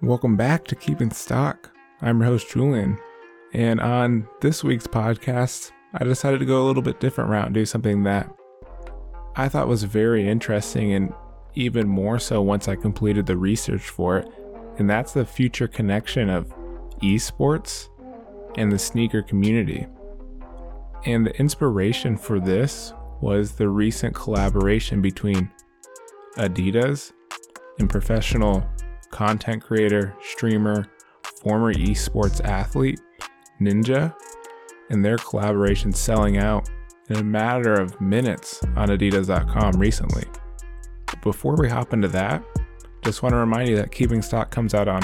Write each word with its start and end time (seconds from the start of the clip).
Welcome 0.00 0.36
back 0.36 0.64
to 0.66 0.76
Keeping 0.76 1.10
Stock. 1.10 1.72
I'm 2.00 2.20
your 2.20 2.28
host, 2.28 2.48
Julian. 2.48 3.00
And 3.52 3.80
on 3.80 4.28
this 4.40 4.62
week's 4.62 4.86
podcast, 4.86 5.72
I 5.92 6.04
decided 6.04 6.38
to 6.38 6.46
go 6.46 6.62
a 6.62 6.66
little 6.68 6.84
bit 6.84 7.00
different 7.00 7.30
route 7.30 7.46
and 7.46 7.54
do 7.54 7.66
something 7.66 8.04
that 8.04 8.32
I 9.34 9.48
thought 9.48 9.66
was 9.66 9.82
very 9.82 10.28
interesting 10.28 10.92
and 10.92 11.12
even 11.56 11.88
more 11.88 12.20
so 12.20 12.40
once 12.40 12.68
I 12.68 12.76
completed 12.76 13.26
the 13.26 13.36
research 13.36 13.88
for 13.88 14.18
it. 14.18 14.28
And 14.78 14.88
that's 14.88 15.14
the 15.14 15.26
future 15.26 15.66
connection 15.66 16.30
of 16.30 16.46
esports 17.02 17.88
and 18.56 18.70
the 18.70 18.78
sneaker 18.78 19.20
community. 19.20 19.88
And 21.06 21.26
the 21.26 21.36
inspiration 21.40 22.16
for 22.16 22.38
this 22.38 22.92
was 23.20 23.50
the 23.50 23.68
recent 23.68 24.14
collaboration 24.14 25.02
between 25.02 25.50
Adidas 26.36 27.10
and 27.80 27.90
professional 27.90 28.64
content 29.10 29.62
creator, 29.62 30.14
streamer, 30.22 30.86
former 31.42 31.72
esports 31.72 32.44
athlete, 32.44 33.00
Ninja, 33.60 34.14
and 34.90 35.04
their 35.04 35.18
collaboration 35.18 35.92
selling 35.92 36.38
out 36.38 36.68
in 37.10 37.16
a 37.16 37.24
matter 37.24 37.74
of 37.74 38.00
minutes 38.00 38.62
on 38.76 38.88
Adidas.com 38.88 39.80
recently. 39.80 40.24
Before 41.22 41.56
we 41.56 41.68
hop 41.68 41.92
into 41.92 42.08
that, 42.08 42.44
just 43.02 43.22
want 43.22 43.32
to 43.32 43.38
remind 43.38 43.68
you 43.68 43.76
that 43.76 43.90
Keeping 43.90 44.22
Stock 44.22 44.50
comes 44.50 44.74
out 44.74 44.88
on 44.88 45.02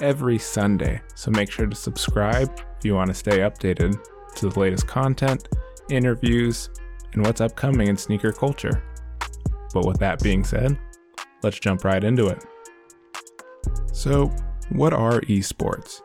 every 0.00 0.38
Sunday, 0.38 1.00
so 1.14 1.30
make 1.30 1.50
sure 1.50 1.66
to 1.66 1.76
subscribe 1.76 2.50
if 2.78 2.84
you 2.84 2.94
want 2.94 3.08
to 3.08 3.14
stay 3.14 3.38
updated 3.38 3.98
to 4.36 4.48
the 4.48 4.58
latest 4.58 4.86
content, 4.86 5.48
interviews, 5.90 6.70
and 7.12 7.24
what's 7.24 7.40
upcoming 7.40 7.88
in 7.88 7.96
sneaker 7.96 8.32
culture. 8.32 8.82
But 9.72 9.86
with 9.86 9.98
that 9.98 10.22
being 10.22 10.44
said, 10.44 10.78
let's 11.42 11.58
jump 11.58 11.84
right 11.84 12.02
into 12.02 12.26
it. 12.26 12.44
So, 13.94 14.26
what 14.70 14.92
are 14.92 15.20
esports? 15.20 16.02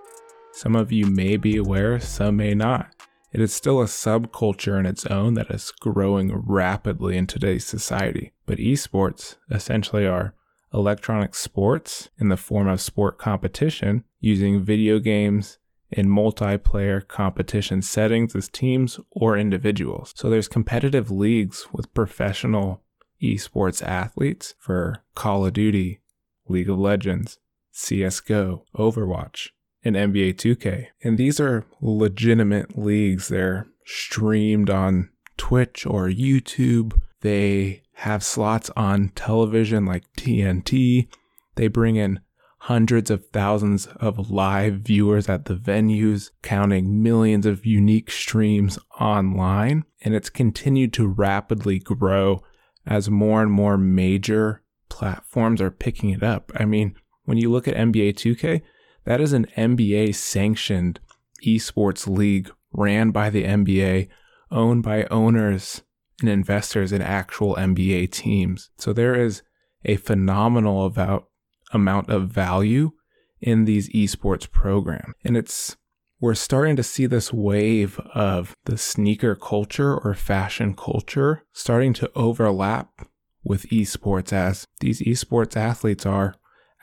Some 0.53 0.75
of 0.75 0.91
you 0.91 1.07
may 1.07 1.37
be 1.37 1.57
aware, 1.57 1.99
some 1.99 2.37
may 2.37 2.53
not. 2.53 2.93
It 3.33 3.41
is 3.41 3.51
still 3.51 3.81
a 3.81 3.85
subculture 3.85 4.79
in 4.79 4.85
its 4.85 5.07
own 5.07 5.33
that 5.33 5.49
is 5.49 5.71
growing 5.71 6.31
rapidly 6.45 7.17
in 7.17 7.25
today's 7.25 7.65
society. 7.65 8.31
But 8.45 8.59
esports 8.59 9.37
essentially 9.49 10.05
are 10.05 10.35
electronic 10.71 11.33
sports 11.33 12.09
in 12.19 12.29
the 12.29 12.37
form 12.37 12.67
of 12.67 12.79
sport 12.79 13.17
competition 13.17 14.03
using 14.21 14.63
video 14.63 14.99
games 14.99 15.57
in 15.89 16.07
multiplayer 16.07 17.05
competition 17.05 17.81
settings 17.81 18.35
as 18.35 18.47
teams 18.47 18.99
or 19.09 19.35
individuals. 19.35 20.13
So 20.15 20.29
there's 20.29 20.47
competitive 20.47 21.09
leagues 21.09 21.67
with 21.73 21.93
professional 21.95 22.83
esports 23.21 23.81
athletes 23.81 24.53
for 24.59 25.03
Call 25.15 25.47
of 25.47 25.53
Duty, 25.53 26.01
League 26.47 26.69
of 26.69 26.77
Legends, 26.77 27.39
CSGO, 27.79 28.63
Overwatch, 28.75 29.49
and 29.83 29.95
NBA 29.95 30.35
2K. 30.35 30.87
And 31.01 31.17
these 31.17 31.39
are 31.39 31.65
legitimate 31.81 32.77
leagues. 32.77 33.29
They're 33.29 33.67
streamed 33.85 34.69
on 34.69 35.09
Twitch 35.37 35.85
or 35.85 36.07
YouTube. 36.07 36.99
They 37.21 37.83
have 37.93 38.23
slots 38.23 38.69
on 38.75 39.09
television 39.09 39.85
like 39.85 40.03
TNT. 40.17 41.07
They 41.55 41.67
bring 41.67 41.95
in 41.95 42.19
hundreds 42.63 43.09
of 43.09 43.25
thousands 43.29 43.87
of 43.95 44.29
live 44.29 44.81
viewers 44.81 45.29
at 45.29 45.45
the 45.45 45.55
venues, 45.55 46.31
counting 46.41 47.01
millions 47.01 47.45
of 47.45 47.65
unique 47.65 48.11
streams 48.11 48.77
online. 48.99 49.85
And 50.01 50.13
it's 50.13 50.29
continued 50.29 50.91
to 50.93 51.07
rapidly 51.07 51.79
grow 51.79 52.43
as 52.85 53.09
more 53.09 53.41
and 53.41 53.51
more 53.51 53.77
major 53.77 54.63
platforms 54.89 55.61
are 55.61 55.71
picking 55.71 56.09
it 56.09 56.23
up. 56.23 56.51
I 56.55 56.65
mean, 56.65 56.95
when 57.29 57.37
you 57.37 57.51
look 57.51 57.67
at 57.67 57.75
NBA 57.75 58.15
2K, 58.15 58.63
that 59.05 59.21
is 59.21 59.33
an 59.33 59.45
NBA 59.55 60.15
sanctioned 60.15 60.99
esports 61.45 62.07
league 62.07 62.49
ran 62.73 63.11
by 63.11 63.29
the 63.29 63.43
NBA, 63.43 64.07
owned 64.49 64.81
by 64.81 65.03
owners 65.11 65.83
and 66.21 66.29
investors 66.31 66.91
in 66.91 67.03
actual 67.03 67.53
NBA 67.53 68.09
teams. 68.09 68.71
So 68.79 68.93
there 68.93 69.13
is 69.13 69.43
a 69.85 69.97
phenomenal 69.97 70.87
about 70.87 71.27
amount 71.71 72.09
of 72.09 72.29
value 72.29 72.93
in 73.39 73.65
these 73.65 73.89
esports 73.89 74.49
programs. 74.49 75.13
And 75.23 75.37
it's 75.37 75.77
we're 76.19 76.33
starting 76.33 76.75
to 76.77 76.83
see 76.83 77.05
this 77.05 77.31
wave 77.31 77.99
of 78.15 78.55
the 78.65 78.75
sneaker 78.75 79.35
culture 79.35 79.95
or 79.95 80.15
fashion 80.15 80.73
culture 80.73 81.43
starting 81.53 81.93
to 81.93 82.11
overlap 82.15 83.07
with 83.43 83.69
esports 83.69 84.33
as 84.33 84.65
these 84.79 84.99
esports 85.03 85.55
athletes 85.55 86.07
are 86.07 86.33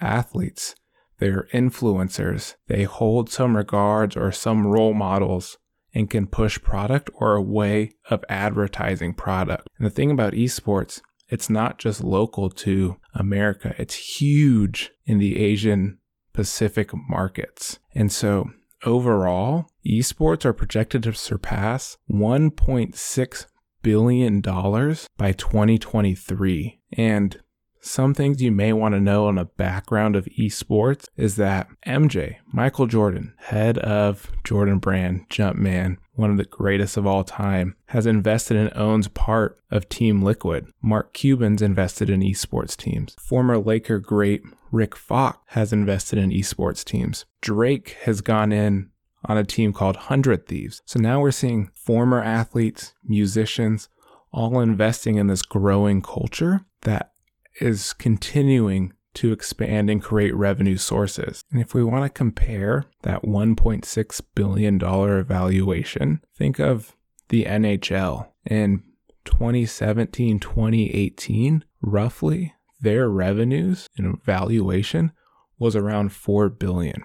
athletes. 0.01 0.75
They're 1.19 1.49
influencers. 1.53 2.55
They 2.67 2.85
hold 2.85 3.31
some 3.31 3.57
regards 3.57 4.17
or 4.17 4.33
some 4.33 4.67
role 4.67 4.95
models 4.95 5.57
and 5.95 6.11
can 6.11 6.27
push 6.27 6.61
product 6.61 7.09
or 7.15 7.35
a 7.35 7.43
way 7.43 7.93
of 8.11 8.25
advertising 8.29 9.15
product. 9.15 9.69
And 9.79 9.87
the 9.87 9.91
thing 9.91 10.11
about 10.11 10.35
esports, 10.35 11.01
it's 11.29 11.49
not 11.49 11.79
just 11.79 12.05
local 12.05 12.51
to 12.51 12.97
America, 13.15 13.75
it's 13.79 14.19
huge 14.21 14.93
in 15.07 15.19
the 15.19 15.41
Asian 15.41 15.99
Pacific 16.35 16.91
markets. 17.09 17.79
And 17.95 18.13
so 18.13 18.51
overall, 18.85 19.71
esports 19.87 20.45
are 20.45 20.53
projected 20.53 21.05
to 21.05 21.15
surpass 21.15 21.97
1.6 22.11 23.47
billion 23.83 24.41
dollars 24.41 25.09
by 25.17 25.33
2023. 25.33 26.81
And 26.93 27.41
some 27.81 28.15
things 28.15 28.43
you 28.43 28.51
may 28.51 28.73
want 28.73 28.95
to 28.95 29.01
know 29.01 29.27
on 29.27 29.39
a 29.39 29.45
background 29.45 30.17
of 30.17 30.27
esports 30.39 31.09
is 31.17 31.37
that 31.37 31.69
MJ, 31.87 32.37
Michael 32.53 32.87
Jordan, 32.87 33.35
head 33.39 33.79
of 33.79 34.31
Jordan 34.45 34.79
Brand, 34.79 35.29
Jumpman, 35.31 35.97
one 36.15 36.31
of 36.31 36.37
the 36.37 36.45
greatest 36.45 36.97
of 36.97 37.07
all 37.07 37.25
time, 37.25 37.77
has 37.87 38.07
invested 38.07 38.57
and 38.57 38.73
owns 38.75 39.09
part 39.09 39.59
of 39.71 39.89
Team 39.89 40.23
Liquid. 40.23 40.67
Mark 40.83 41.13
Cuban's 41.13 41.63
invested 41.63 42.11
in 42.11 42.21
esports 42.21 42.77
teams. 42.77 43.15
Former 43.21 43.59
Laker 43.59 43.99
great 43.99 44.43
Rick 44.73 44.97
Fox 44.97 45.39
has 45.49 45.73
invested 45.73 46.19
in 46.19 46.31
esports 46.31 46.85
teams. 46.85 47.25
Drake 47.41 47.97
has 48.03 48.21
gone 48.21 48.53
in 48.53 48.91
on 49.25 49.37
a 49.37 49.45
team 49.45 49.73
called 49.73 49.97
100 49.97 50.47
Thieves. 50.47 50.83
So 50.87 51.01
now 51.01 51.21
we're 51.21 51.31
seeing 51.31 51.71
former 51.75 52.23
athletes, 52.23 52.95
musicians, 53.05 53.89
all 54.33 54.61
investing 54.61 55.17
in 55.17 55.27
this 55.27 55.43
growing 55.43 56.03
culture 56.03 56.61
that 56.83 57.13
is 57.61 57.93
continuing 57.93 58.93
to 59.15 59.33
expand 59.33 59.89
and 59.89 60.03
create 60.03 60.35
revenue 60.35 60.77
sources. 60.77 61.43
And 61.51 61.61
if 61.61 61.73
we 61.73 61.83
want 61.83 62.05
to 62.05 62.11
compare 62.11 62.85
that 63.03 63.23
$1.6 63.23 64.21
billion 64.35 64.79
valuation, 64.79 66.21
think 66.37 66.59
of 66.59 66.95
the 67.29 67.45
NHL 67.45 68.29
in 68.45 68.83
2017, 69.25 70.39
2018, 70.39 71.65
roughly 71.81 72.55
their 72.81 73.09
revenues 73.09 73.89
and 73.97 74.23
valuation 74.23 75.13
was 75.59 75.75
around 75.75 76.13
4 76.13 76.51
billion. 76.51 77.03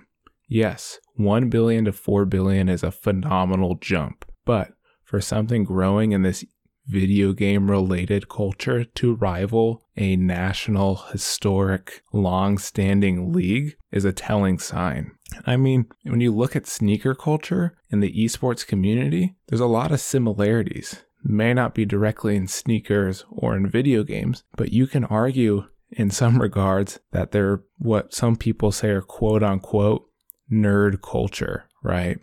Yes, 0.48 1.00
1 1.16 1.50
billion 1.50 1.86
to 1.86 1.94
4 1.94 2.26
billion 2.26 2.68
is 2.68 2.84
a 2.84 2.92
phenomenal 2.92 3.76
jump, 3.76 4.26
but 4.44 4.74
for 5.04 5.22
something 5.22 5.64
growing 5.64 6.12
in 6.12 6.24
this 6.24 6.44
video 6.88 7.34
game 7.34 7.70
related 7.70 8.28
culture 8.30 8.84
to 8.84 9.16
rival 9.16 9.86
a 9.98 10.16
national 10.16 10.96
historic 11.12 12.04
long-standing 12.14 13.32
league 13.32 13.76
is 13.92 14.06
a 14.06 14.14
telling 14.14 14.58
sign. 14.58 15.12
I 15.46 15.58
mean, 15.58 15.86
when 16.04 16.22
you 16.22 16.34
look 16.34 16.56
at 16.56 16.68
sneaker 16.68 17.16
culture 17.16 17.78
in 17.90 18.00
the 18.00 18.14
esports 18.14 18.66
community, 18.66 19.36
there's 19.48 19.62
a 19.62 19.66
lot 19.66 19.92
of 19.92 20.00
similarities. 20.00 21.04
May 21.24 21.54
not 21.54 21.76
be 21.76 21.86
directly 21.86 22.36
in 22.36 22.48
sneakers 22.48 23.26
or 23.30 23.56
in 23.56 23.70
video 23.70 24.04
games, 24.04 24.44
but 24.56 24.74
you 24.74 24.88
can 24.88 25.06
argue 25.06 25.66
in 25.92 26.10
some 26.10 26.42
regards 26.42 27.00
that 27.12 27.32
they're 27.32 27.64
what 27.78 28.14
some 28.14 28.36
people 28.36 28.72
say 28.72 28.90
are 28.90 29.02
quote 29.02 29.44
unquote 29.44 30.08
nerd 30.52 31.02
culture, 31.02 31.66
right? 31.84 32.20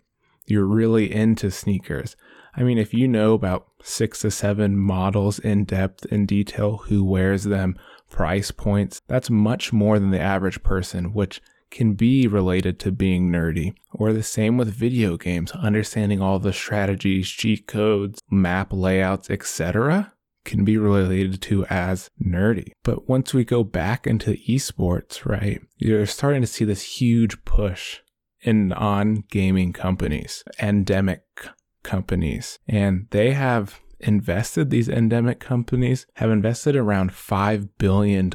You're 0.47 0.67
really 0.67 1.13
into 1.15 1.51
sneakers. 1.51 2.17
I 2.59 2.65
mean, 2.65 2.77
if 2.77 2.93
you 2.93 3.07
know 3.07 3.35
about 3.35 3.69
six 3.85 4.23
to 4.23 4.33
seven 4.33 4.77
models 4.77 5.39
in 5.39 5.65
depth 5.65 6.05
and 6.11 6.27
detail, 6.27 6.79
who 6.79 7.05
wears 7.05 7.45
them, 7.45 7.79
price 8.11 8.51
points, 8.51 9.01
that's 9.07 9.31
much 9.31 9.73
more 9.73 10.01
than 10.01 10.11
the 10.11 10.19
average 10.21 10.65
person, 10.65 11.13
which 11.13 11.41
can 11.71 11.93
be 11.93 12.27
related 12.27 12.81
to 12.81 12.91
being 12.91 13.31
nerdy. 13.31 13.75
Or 13.93 14.13
the 14.13 14.25
same 14.25 14.57
with 14.57 14.75
video 14.75 15.17
games, 15.17 15.53
understanding 15.53 16.21
all 16.21 16.41
the 16.41 16.53
strategies, 16.53 17.29
cheat 17.29 17.69
codes, 17.69 18.19
map 18.29 18.73
layouts, 18.73 19.31
etc. 19.31 20.13
can 20.45 20.65
be 20.65 20.77
related 20.77 21.41
to 21.43 21.65
as 21.67 22.11
nerdy. 22.21 22.73
But 22.83 23.09
once 23.09 23.33
we 23.33 23.45
go 23.45 23.63
back 23.63 24.05
into 24.05 24.33
esports, 24.49 25.25
right, 25.25 25.61
you're 25.77 26.07
starting 26.07 26.41
to 26.41 26.49
see 26.49 26.65
this 26.65 26.99
huge 26.99 27.45
push 27.45 28.01
in 28.41 28.73
on 28.73 29.23
gaming 29.31 29.73
companies, 29.73 30.43
endemic 30.61 31.23
companies, 31.89 32.59
and 32.69 33.07
they 33.11 33.33
have 33.33 33.81
invested, 33.99 34.71
these 34.71 34.89
endemic 34.89 35.41
companies 35.41 36.07
have 36.15 36.31
invested 36.31 36.77
around 36.77 37.11
$5 37.11 37.71
billion 37.79 38.31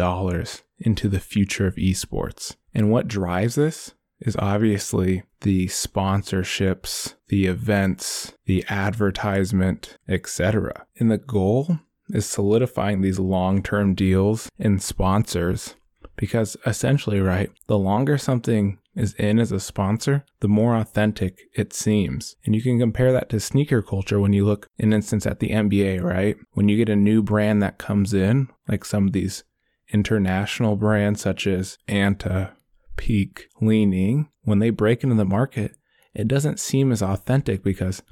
into 0.79 1.07
the 1.07 1.19
future 1.19 1.67
of 1.67 1.75
esports. 1.75 2.55
And 2.73 2.91
what 2.91 3.07
drives 3.07 3.55
this 3.55 3.93
is 4.19 4.35
obviously 4.37 5.23
the 5.41 5.67
sponsorships, 5.67 7.15
the 7.27 7.45
events, 7.45 8.33
the 8.45 8.65
advertisement, 8.69 9.97
etc. 10.07 10.85
And 10.99 11.11
the 11.11 11.17
goal 11.17 11.79
is 12.09 12.25
solidifying 12.25 13.01
these 13.01 13.19
long-term 13.19 13.95
deals 13.95 14.49
and 14.59 14.81
sponsors 14.81 15.75
because 16.15 16.57
essentially, 16.65 17.19
right, 17.19 17.51
the 17.67 17.77
longer 17.77 18.17
something 18.17 18.79
is 18.95 19.13
in 19.13 19.39
as 19.39 19.51
a 19.51 19.59
sponsor, 19.59 20.25
the 20.39 20.47
more 20.47 20.75
authentic 20.75 21.39
it 21.55 21.73
seems. 21.73 22.35
And 22.45 22.55
you 22.55 22.61
can 22.61 22.79
compare 22.79 23.11
that 23.11 23.29
to 23.29 23.39
sneaker 23.39 23.81
culture 23.81 24.19
when 24.19 24.33
you 24.33 24.45
look, 24.45 24.69
in 24.77 24.93
instance, 24.93 25.25
at 25.25 25.39
the 25.39 25.49
NBA, 25.49 26.01
right? 26.01 26.37
When 26.53 26.69
you 26.69 26.77
get 26.77 26.89
a 26.89 26.95
new 26.95 27.23
brand 27.23 27.61
that 27.63 27.77
comes 27.77 28.13
in, 28.13 28.49
like 28.67 28.85
some 28.85 29.07
of 29.07 29.13
these 29.13 29.43
international 29.91 30.75
brands 30.75 31.21
such 31.21 31.47
as 31.47 31.77
Anta, 31.87 32.51
Peak, 32.95 33.47
Li-Ning, 33.61 34.29
when 34.43 34.59
they 34.59 34.69
break 34.69 35.03
into 35.03 35.15
the 35.15 35.25
market, 35.25 35.75
it 36.13 36.27
doesn't 36.27 36.59
seem 36.59 36.91
as 36.91 37.01
authentic 37.01 37.63
because 37.63 38.03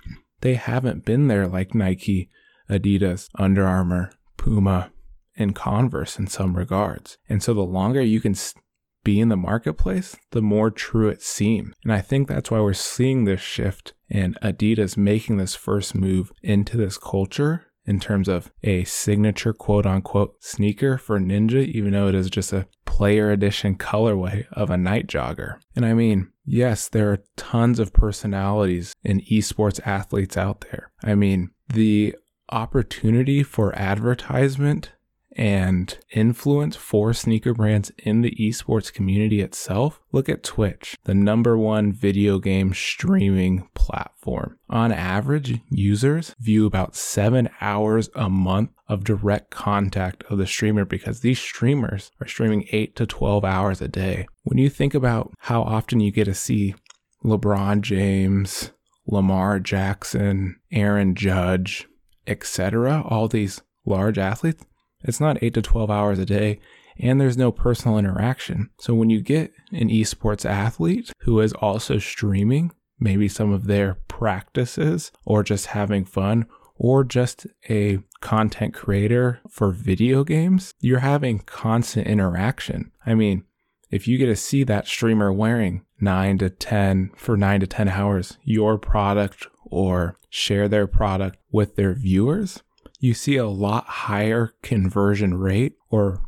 they 0.41 0.55
haven't 0.55 1.05
been 1.05 1.27
there 1.27 1.47
like 1.47 1.75
Nike, 1.75 2.29
Adidas, 2.69 3.29
Under 3.35 3.65
Armour, 3.65 4.11
Puma, 4.37 4.91
and 5.37 5.55
Converse 5.55 6.17
in 6.17 6.27
some 6.27 6.57
regards. 6.57 7.17
And 7.29 7.43
so 7.43 7.53
the 7.53 7.61
longer 7.61 8.01
you 8.01 8.19
can 8.19 8.35
be 9.03 9.19
in 9.19 9.29
the 9.29 9.37
marketplace, 9.37 10.15
the 10.31 10.41
more 10.41 10.71
true 10.71 11.09
it 11.09 11.21
seems. 11.21 11.73
And 11.83 11.93
I 11.93 12.01
think 12.01 12.27
that's 12.27 12.51
why 12.51 12.59
we're 12.59 12.73
seeing 12.73 13.25
this 13.25 13.41
shift 13.41 13.93
and 14.09 14.37
Adidas 14.41 14.97
making 14.97 15.37
this 15.37 15.55
first 15.55 15.95
move 15.95 16.31
into 16.43 16.77
this 16.77 16.97
culture 16.97 17.67
in 17.85 17.99
terms 17.99 18.27
of 18.27 18.51
a 18.63 18.83
signature 18.83 19.53
quote 19.53 19.85
unquote 19.85 20.35
sneaker 20.43 20.97
for 20.97 21.19
Ninja, 21.19 21.65
even 21.65 21.93
though 21.93 22.07
it 22.07 22.15
is 22.15 22.29
just 22.29 22.53
a 22.53 22.67
player 22.85 23.31
edition 23.31 23.75
colorway 23.75 24.45
of 24.51 24.69
a 24.69 24.77
Nite 24.77 25.07
Jogger. 25.07 25.59
And 25.75 25.85
I 25.85 25.93
mean, 25.93 26.31
yes, 26.45 26.87
there 26.87 27.11
are 27.11 27.23
tons 27.37 27.79
of 27.79 27.93
personalities 27.93 28.93
and 29.03 29.21
esports 29.25 29.79
athletes 29.85 30.37
out 30.37 30.61
there. 30.71 30.91
I 31.03 31.15
mean, 31.15 31.51
the 31.67 32.15
opportunity 32.49 33.43
for 33.43 33.73
advertisement 33.75 34.91
and 35.33 35.97
influence 36.11 36.75
for 36.75 37.13
sneaker 37.13 37.53
brands 37.53 37.91
in 37.97 38.21
the 38.21 38.35
esports 38.39 38.91
community 38.91 39.41
itself, 39.41 40.01
look 40.11 40.27
at 40.27 40.43
Twitch, 40.43 40.97
the 41.05 41.13
number 41.13 41.57
one 41.57 41.93
video 41.93 42.39
game 42.39 42.73
streaming 42.73 43.67
platform. 43.73 44.57
On 44.69 44.91
average, 44.91 45.59
users 45.69 46.35
view 46.39 46.65
about 46.65 46.95
seven 46.95 47.49
hours 47.61 48.09
a 48.15 48.29
month 48.29 48.71
of 48.87 49.03
direct 49.03 49.51
contact 49.51 50.23
of 50.29 50.37
the 50.37 50.47
streamer 50.47 50.85
because 50.85 51.21
these 51.21 51.39
streamers 51.39 52.11
are 52.19 52.27
streaming 52.27 52.67
eight 52.71 52.95
to 52.97 53.05
12 53.05 53.45
hours 53.45 53.81
a 53.81 53.87
day. 53.87 54.27
When 54.43 54.57
you 54.57 54.69
think 54.69 54.93
about 54.93 55.31
how 55.39 55.61
often 55.61 55.99
you 55.99 56.11
get 56.11 56.25
to 56.25 56.33
see 56.33 56.75
LeBron 57.23 57.81
James, 57.81 58.71
Lamar 59.07 59.59
Jackson, 59.59 60.59
Aaron 60.71 61.15
Judge, 61.15 61.87
etc., 62.27 63.03
all 63.07 63.27
these 63.27 63.61
large 63.85 64.17
athletes, 64.17 64.63
it's 65.03 65.19
not 65.19 65.41
8 65.41 65.53
to 65.55 65.61
12 65.61 65.89
hours 65.89 66.19
a 66.19 66.25
day, 66.25 66.59
and 66.97 67.19
there's 67.19 67.37
no 67.37 67.51
personal 67.51 67.97
interaction. 67.97 68.69
So 68.79 68.93
when 68.93 69.09
you 69.09 69.21
get 69.21 69.53
an 69.71 69.89
esports 69.89 70.49
athlete 70.49 71.11
who 71.19 71.39
is 71.39 71.53
also 71.53 71.97
streaming, 71.97 72.71
maybe 72.99 73.27
some 73.27 73.51
of 73.51 73.65
their 73.65 73.97
practices, 74.07 75.11
or 75.25 75.43
just 75.43 75.67
having 75.67 76.05
fun, 76.05 76.45
or 76.75 77.03
just 77.03 77.47
a 77.69 77.99
content 78.21 78.73
creator 78.73 79.39
for 79.49 79.71
video 79.71 80.23
games, 80.23 80.73
you're 80.79 80.99
having 80.99 81.39
constant 81.39 82.07
interaction. 82.07 82.91
I 83.05 83.13
mean, 83.15 83.43
if 83.89 84.07
you 84.07 84.17
get 84.17 84.27
to 84.27 84.35
see 84.35 84.63
that 84.63 84.87
streamer 84.87 85.33
wearing 85.33 85.85
9 85.99 86.37
to 86.39 86.49
10 86.49 87.11
for 87.15 87.37
9 87.37 87.59
to 87.59 87.67
10 87.67 87.89
hours 87.89 88.37
your 88.43 88.77
product 88.77 89.47
or 89.65 90.17
share 90.29 90.67
their 90.67 90.87
product 90.87 91.37
with 91.51 91.75
their 91.75 91.93
viewers, 91.93 92.63
you 93.01 93.15
see 93.15 93.35
a 93.35 93.47
lot 93.47 93.85
higher 93.85 94.53
conversion 94.61 95.33
rate, 95.33 95.73
or 95.89 96.21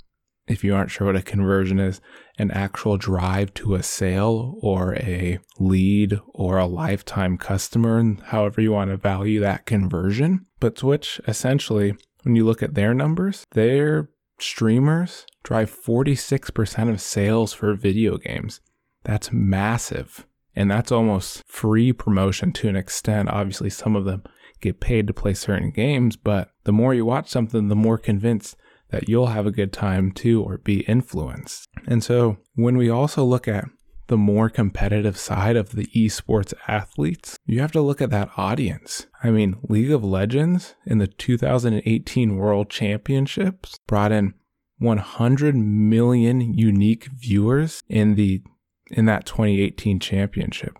if 0.48 0.64
you 0.64 0.76
aren't 0.76 0.92
sure 0.92 1.08
what 1.08 1.16
a 1.16 1.22
conversion 1.22 1.80
is, 1.80 2.02
an 2.38 2.50
actual 2.52 2.98
drive 2.98 3.54
to 3.54 3.76
a 3.76 3.84
sale 3.84 4.58
or 4.62 4.96
a 4.96 5.38
lead 5.60 6.20
or 6.34 6.58
a 6.58 6.66
lifetime 6.66 7.38
customer, 7.38 8.00
and 8.00 8.20
however 8.22 8.60
you 8.60 8.72
want 8.72 8.90
to 8.90 8.98
value 8.98 9.40
that 9.40 9.68
conversion. 9.68 10.46
But 10.60 10.76
Twitch, 10.76 11.22
essentially, 11.28 11.94
when 12.24 12.36
you 12.36 12.44
look 12.44 12.64
at 12.64 12.74
their 12.74 12.96
numbers, 12.96 13.46
their 13.52 14.10
streamers 14.40 15.28
drive 15.44 15.72
46% 15.72 16.90
of 16.90 17.00
sales 17.00 17.54
for 17.54 17.76
video 17.76 18.18
games. 18.18 18.62
That's 19.04 19.32
massive. 19.32 20.26
And 20.56 20.70
that's 20.70 20.92
almost 20.92 21.44
free 21.48 21.94
promotion 21.94 22.52
to 22.54 22.70
an 22.70 22.76
extent. 22.76 23.30
Obviously, 23.30 23.70
some 23.70 23.96
of 23.96 24.06
them 24.06 24.24
get 24.64 24.80
paid 24.80 25.08
to 25.08 25.14
play 25.14 25.34
certain 25.34 25.70
games, 25.70 26.16
but 26.16 26.50
the 26.64 26.72
more 26.72 26.94
you 26.94 27.06
watch 27.06 27.30
something, 27.30 27.68
the 27.68 27.76
more 27.76 27.98
convinced 27.98 28.56
that 28.90 29.10
you'll 29.10 29.28
have 29.28 29.46
a 29.46 29.52
good 29.52 29.74
time 29.74 30.12
too 30.12 30.42
or 30.42 30.58
be 30.58 30.82
influenced. 30.82 31.68
And 31.88 32.04
so 32.04 32.38
when 32.56 32.78
we 32.78 32.90
also 32.90 33.24
look 33.24 33.48
at 33.48 33.66
the 34.08 34.18
more 34.18 34.50
competitive 34.50 35.18
side 35.18 35.56
of 35.56 35.72
the 35.72 35.88
esports 35.96 36.54
athletes, 36.68 37.40
you 37.46 37.60
have 37.62 37.72
to 37.72 37.82
look 37.82 38.02
at 38.02 38.10
that 38.12 38.30
audience. 38.38 39.08
I 39.24 39.32
mean, 39.32 39.56
League 39.64 39.92
of 39.92 40.04
Legends 40.04 40.76
in 40.86 40.98
the 40.98 41.08
2018 41.08 42.38
World 42.38 42.70
Championships 42.70 43.80
brought 43.88 44.12
in 44.12 44.34
100 44.80 45.56
million 45.56 46.54
unique 46.54 47.06
viewers 47.06 47.82
in 47.88 48.16
the 48.16 48.44
in 48.92 49.06
that 49.06 49.26
2018 49.26 50.00
championship 50.00 50.78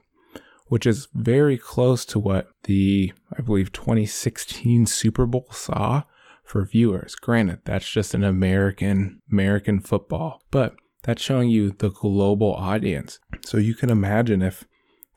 which 0.68 0.86
is 0.86 1.08
very 1.14 1.58
close 1.58 2.06
to 2.06 2.20
what 2.20 2.50
the, 2.64 3.14
I 3.38 3.42
believe, 3.42 3.72
2016 3.72 4.86
Super 4.86 5.26
Bowl 5.26 5.48
saw 5.52 6.04
for 6.44 6.66
viewers. 6.66 7.16
Granted, 7.16 7.60
that's 7.66 7.90
just 7.90 8.14
an 8.14 8.24
American 8.24 9.22
American 9.32 9.80
football, 9.80 10.42
but 10.52 10.76
that's 11.04 11.22
showing 11.22 11.50
you 11.50 11.72
the 11.72 11.90
global 11.90 12.54
audience. 12.54 13.20
So 13.46 13.58
you 13.58 13.76
can 13.76 13.90
imagine 13.90 14.42
if 14.42 14.66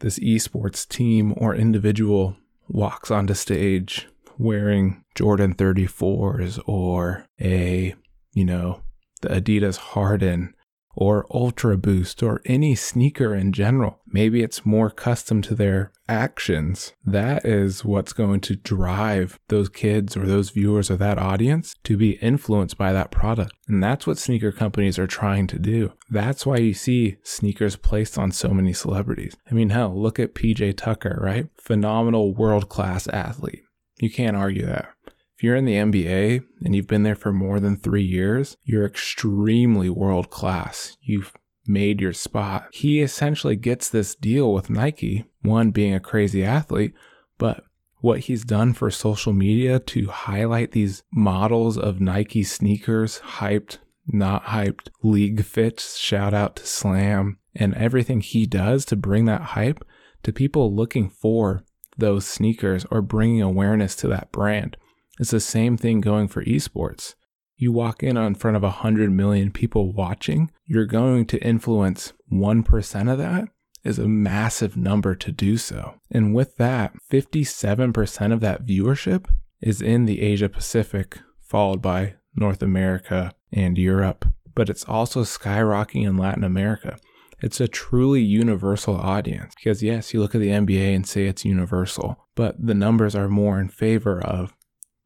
this 0.01 0.19
esports 0.19 0.87
team 0.87 1.33
or 1.37 1.55
individual 1.55 2.37
walks 2.69 3.11
onto 3.11 3.35
stage 3.35 4.09
wearing 4.39 5.05
Jordan 5.15 5.55
34s 5.55 6.61
or 6.67 7.27
a, 7.41 7.95
you 8.33 8.45
know, 8.45 8.83
the 9.23 9.29
Adidas 9.29 9.77
Harden 9.77 10.55
or 10.97 11.27
Ultra 11.31 11.77
Boost 11.77 12.23
or 12.23 12.41
any 12.47 12.75
sneaker 12.75 13.35
in 13.35 13.53
general. 13.53 14.01
Maybe 14.07 14.43
it's 14.43 14.67
more 14.67 14.91
custom 14.91 15.43
to 15.43 15.55
their 15.55 15.93
actions. 16.09 16.95
That 17.05 17.45
is 17.45 17.85
what's 17.85 18.13
going 18.13 18.41
to 18.43 18.57
drive 18.57 19.39
those 19.49 19.69
kids 19.69 20.17
or 20.17 20.27
those 20.27 20.51
viewers 20.51 20.91
or 20.91 20.97
that 20.97 21.19
audience 21.19 21.75
to 21.85 21.97
be 21.97 22.13
influenced 22.13 22.79
by 22.79 22.93
that 22.93 23.11
product. 23.11 23.53
And 23.69 23.83
that's 23.83 24.07
what 24.07 24.19
sneaker 24.19 24.53
companies 24.53 24.99
are 24.99 25.07
trying 25.07 25.47
to 25.49 25.59
do. 25.59 25.93
That's 26.09 26.47
why 26.47 26.57
you 26.57 26.73
see 26.73 27.19
sneakers 27.23 27.77
placed 27.77 28.19
on 28.19 28.33
so 28.33 28.49
many 28.49 28.73
celebrities. 28.73 29.37
I 29.51 29.55
mean, 29.55 29.71
hell, 29.71 30.01
look 30.01 30.19
at 30.19 30.35
PJ 30.35 30.77
Tucker, 30.77 31.19
right? 31.23 31.49
Phenomenal 31.59 32.35
world 32.35 32.69
class 32.69 33.07
athlete. 33.09 33.63
You 34.01 34.11
can't 34.11 34.37
argue 34.37 34.67
that. 34.67 34.89
If 35.37 35.43
you're 35.43 35.57
in 35.57 35.67
the 35.67 35.75
NBA 35.75 36.45
and 36.65 36.75
you've 36.75 36.87
been 36.87 37.03
there 37.03 37.15
for 37.15 37.31
more 37.31 37.61
than 37.61 37.77
three 37.77 38.05
years, 38.05 38.57
you're 38.65 38.87
extremely 38.87 39.91
world 39.91 40.31
class. 40.31 40.97
You've 41.03 41.35
made 41.67 42.01
your 42.01 42.15
spot. 42.15 42.69
He 42.73 43.03
essentially 43.03 43.55
gets 43.55 43.91
this 43.91 44.15
deal 44.15 44.55
with 44.55 44.71
Nike, 44.71 45.27
one 45.43 45.73
being 45.73 45.93
a 45.93 46.01
crazy 46.01 46.43
athlete, 46.43 46.95
but 47.37 47.65
what 48.01 48.21
he's 48.21 48.45
done 48.45 48.73
for 48.73 48.91
social 48.91 49.35
media 49.35 49.79
to 49.79 50.09
highlight 50.09 50.73
these 50.73 51.03
models 51.13 51.77
of 51.77 52.01
Nike 52.01 52.43
sneakers, 52.43 53.21
hyped, 53.21 53.77
not 54.07 54.45
hyped, 54.45 54.89
league 55.03 55.45
fits, 55.45 55.99
shout 55.99 56.33
out 56.33 56.57
to 56.57 56.67
Slam, 56.67 57.37
and 57.55 57.75
everything 57.75 58.23
he 58.23 58.47
does 58.47 58.87
to 58.87 58.97
bring 58.97 59.27
that 59.27 59.43
hype 59.43 59.85
to 60.23 60.33
people 60.33 60.75
looking 60.75 61.11
for 61.11 61.63
those 61.99 62.27
sneakers 62.27 62.87
or 62.91 63.03
bringing 63.03 63.43
awareness 63.43 63.95
to 63.97 64.09
that 64.09 64.33
brand. 64.33 64.79
It's 65.19 65.31
the 65.31 65.41
same 65.41 65.77
thing 65.77 66.01
going 66.01 66.29
for 66.29 66.45
esports. 66.45 67.15
You 67.57 67.73
walk 67.73 68.03
in 68.03 68.17
in 68.17 68.35
front 68.35 68.57
of 68.57 68.63
100 68.63 69.11
million 69.11 69.51
people 69.51 69.93
watching, 69.93 70.51
you're 70.67 70.87
going 70.87 71.25
to 71.27 71.43
influence 71.43 72.13
1% 72.31 73.13
of 73.13 73.19
that 73.19 73.49
is 73.87 73.99
a 73.99 74.09
massive 74.09 74.77
number 74.77 75.15
to 75.15 75.31
do 75.33 75.57
so. 75.57 75.95
And 76.11 76.35
with 76.35 76.57
that, 76.57 76.93
57% 77.11 78.33
of 78.33 78.41
that 78.41 78.67
viewership 78.67 79.27
is 79.61 79.81
in 79.81 80.07
the 80.07 80.23
Asia 80.23 80.49
Pacific, 80.49 81.21
followed 81.41 81.81
by 81.81 82.15
North 82.35 82.63
America 82.63 83.33
and 83.53 83.79
Europe. 83.79 84.27
But 84.55 84.69
it's 84.69 84.85
also 84.85 85.23
skyrocketing 85.23 86.07
in 86.07 86.17
Latin 86.17 86.45
America. 86.45 86.99
It's 87.41 87.61
a 87.61 87.69
truly 87.69 88.23
universal 88.23 88.97
audience 88.97 89.55
because, 89.55 89.83
yes, 89.83 90.13
you 90.13 90.21
look 90.21 90.35
at 90.35 90.41
the 90.41 90.49
NBA 90.49 90.95
and 90.95 91.07
say 91.07 91.27
it's 91.27 91.45
universal, 91.45 92.27
but 92.35 92.57
the 92.59 92.75
numbers 92.75 93.15
are 93.15 93.29
more 93.29 93.61
in 93.61 93.69
favor 93.69 94.21
of 94.21 94.56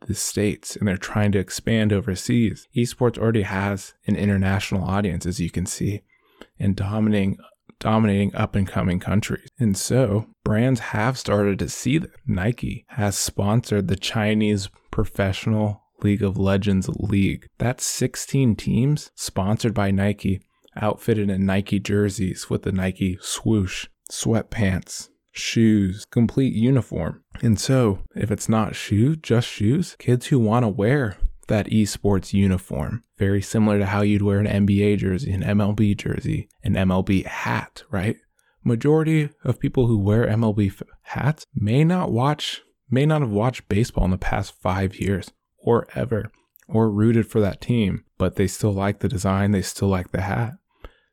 the 0.07 0.15
States 0.15 0.77
and 0.77 0.89
they're 0.89 0.97
trying 0.97 1.33
to 1.33 1.39
expand 1.39 1.93
overseas. 1.93 2.67
Esports 2.77 3.19
already 3.19 3.43
has 3.43 3.95
an 4.07 4.17
international 4.17 4.85
audience, 4.85 5.27
as 5.27 5.41
you 5.41 5.51
can 5.51 5.67
see. 5.67 6.03
and 6.59 6.77
dominating 6.77 7.39
dominating 7.79 8.35
up 8.35 8.55
and 8.55 8.69
coming 8.69 9.01
countries. 9.01 9.49
And 9.59 9.77
so 9.77 10.27
brands 10.45 10.81
have 10.81 11.19
started 11.19 11.59
to 11.59 11.69
see 11.69 11.99
that 11.99 12.11
Nike 12.27 12.85
has 12.91 13.17
sponsored 13.17 13.89
the 13.89 13.97
Chinese 13.97 14.69
professional 14.91 15.83
League 16.03 16.23
of 16.23 16.39
Legends 16.39 16.89
League. 16.89 17.47
That's 17.59 17.85
16 17.85 18.57
teams 18.57 19.11
sponsored 19.15 19.75
by 19.75 19.91
Nike, 19.91 20.43
outfitted 20.77 21.31
in 21.31 21.47
Nike 21.47 21.81
jerseys 21.81 22.49
with 22.49 22.63
the 22.63 22.73
Nike 22.73 23.19
swoosh, 23.21 23.89
sweatpants, 24.11 25.09
shoes, 25.33 26.05
complete 26.05 26.55
uniform. 26.55 27.23
And 27.43 27.59
so, 27.59 28.01
if 28.15 28.31
it's 28.31 28.49
not 28.49 28.75
shoes, 28.75 29.19
just 29.23 29.49
shoes, 29.49 29.97
kids 29.99 30.27
who 30.27 30.39
want 30.39 30.65
to 30.65 30.69
wear 30.69 31.17
that 31.49 31.67
esports 31.67 32.33
uniform, 32.33 33.05
very 33.19 33.43
similar 33.43 33.79
to 33.79 33.87
how 33.87 34.03
you'd 34.03 34.23
wear 34.23 34.39
an 34.39 34.67
NBA 34.67 34.99
jersey, 34.99 35.33
an 35.33 35.43
MLB 35.43 35.97
jersey, 35.97 36.49
an 36.63 36.75
MLB 36.75 37.27
hat, 37.27 37.83
right? 37.91 38.17
Majority 38.63 39.31
of 39.45 39.59
people 39.59 39.87
who 39.87 39.99
wear 39.99 40.27
MLB 40.27 40.81
hats 41.03 41.47
may 41.55 41.83
not 41.83 42.13
watch, 42.13 42.63
may 42.91 43.07
not 43.07 43.23
have 43.23 43.31
watched 43.31 43.69
baseball 43.69 44.05
in 44.05 44.11
the 44.11 44.19
past 44.19 44.55
five 44.61 44.97
years 44.97 45.33
or 45.59 45.87
ever, 45.95 46.31
or 46.69 46.91
rooted 46.91 47.27
for 47.27 47.41
that 47.41 47.61
team, 47.61 48.05
but 48.19 48.37
they 48.37 48.47
still 48.47 48.73
like 48.73 49.01
the 49.01 49.09
design, 49.09 49.51
they 49.51 49.63
still 49.63 49.89
like 49.89 50.13
the 50.13 50.21
hat. 50.21 50.53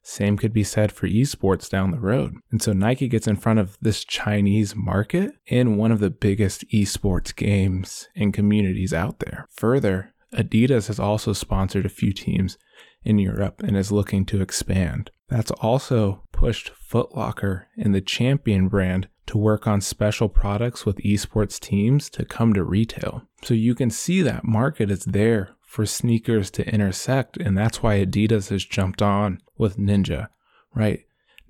Same 0.08 0.38
could 0.38 0.54
be 0.54 0.64
said 0.64 0.94
for 0.94 1.06
esports 1.06 1.70
down 1.70 1.92
the 1.92 2.00
road. 2.00 2.36
And 2.50 2.62
so 2.62 2.72
Nike 2.72 3.10
gets 3.10 3.28
in 3.28 3.36
front 3.36 3.60
of 3.60 3.78
this 3.82 4.06
Chinese 4.06 4.74
market 4.74 5.34
in 5.46 5.76
one 5.76 5.92
of 5.92 6.00
the 6.00 6.10
biggest 6.10 6.64
esports 6.70 7.36
games 7.36 8.08
and 8.16 8.34
communities 8.34 8.94
out 8.94 9.20
there. 9.20 9.50
Further, 9.58 10.14
Adidas 10.34 10.88
has 10.88 10.98
also 10.98 11.34
sponsored 11.34 11.86
a 11.86 11.90
few 11.90 12.14
teams 12.14 12.58
in 13.04 13.20
Europe 13.20 13.62
and 13.62 13.76
is 13.76 13.92
looking 13.92 14.26
to 14.28 14.42
expand. 14.42 15.12
That's 15.28 15.52
also 15.52 16.24
pushed 16.32 16.72
Footlocker 16.74 17.66
and 17.78 17.94
the 17.94 18.00
Champion 18.00 18.70
brand 18.70 19.10
to 19.26 19.38
work 19.38 19.68
on 19.68 19.82
special 19.82 20.30
products 20.30 20.86
with 20.86 21.04
esports 21.04 21.60
teams 21.60 22.10
to 22.12 22.24
come 22.24 22.54
to 22.54 22.64
retail. 22.64 23.24
So 23.44 23.54
you 23.54 23.76
can 23.76 23.90
see 23.90 24.22
that 24.22 24.46
market 24.46 24.90
is 24.90 25.04
there 25.04 25.57
for 25.68 25.86
sneakers 25.86 26.50
to 26.50 26.68
intersect, 26.68 27.38
and 27.38 27.56
that's 27.56 27.84
why 27.84 28.04
Adidas 28.04 28.50
has 28.50 28.64
jumped 28.64 29.02
on 29.02 29.42
with 29.58 29.78
Ninja, 29.78 30.30
right? 30.74 31.02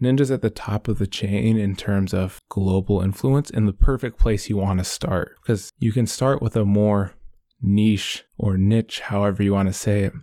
Ninja's 0.01 0.31
at 0.31 0.41
the 0.41 0.50
top 0.50 0.88
of 0.88 0.97
the 0.97 1.07
chain 1.07 1.57
in 1.57 1.75
terms 1.75 2.13
of 2.13 2.41
global 2.50 3.01
influence 3.01 3.50
and 3.51 3.67
the 3.67 3.74
perfect 3.74 4.19
place 4.19 4.50
you 4.50 4.57
want 4.57 4.79
to 4.79 4.83
start 4.83 5.36
because 5.41 5.71
you 5.79 5.91
can 5.91 6.07
start 6.07 6.41
with 6.41 6.55
a 6.55 6.65
more 6.65 7.13
niche 7.62 8.25
or 8.38 8.57
niche, 8.57 9.01
however 9.01 9.43
you 9.43 9.53
want 9.53 9.69
to 9.69 9.74
say 9.74 10.03
it, 10.03 10.13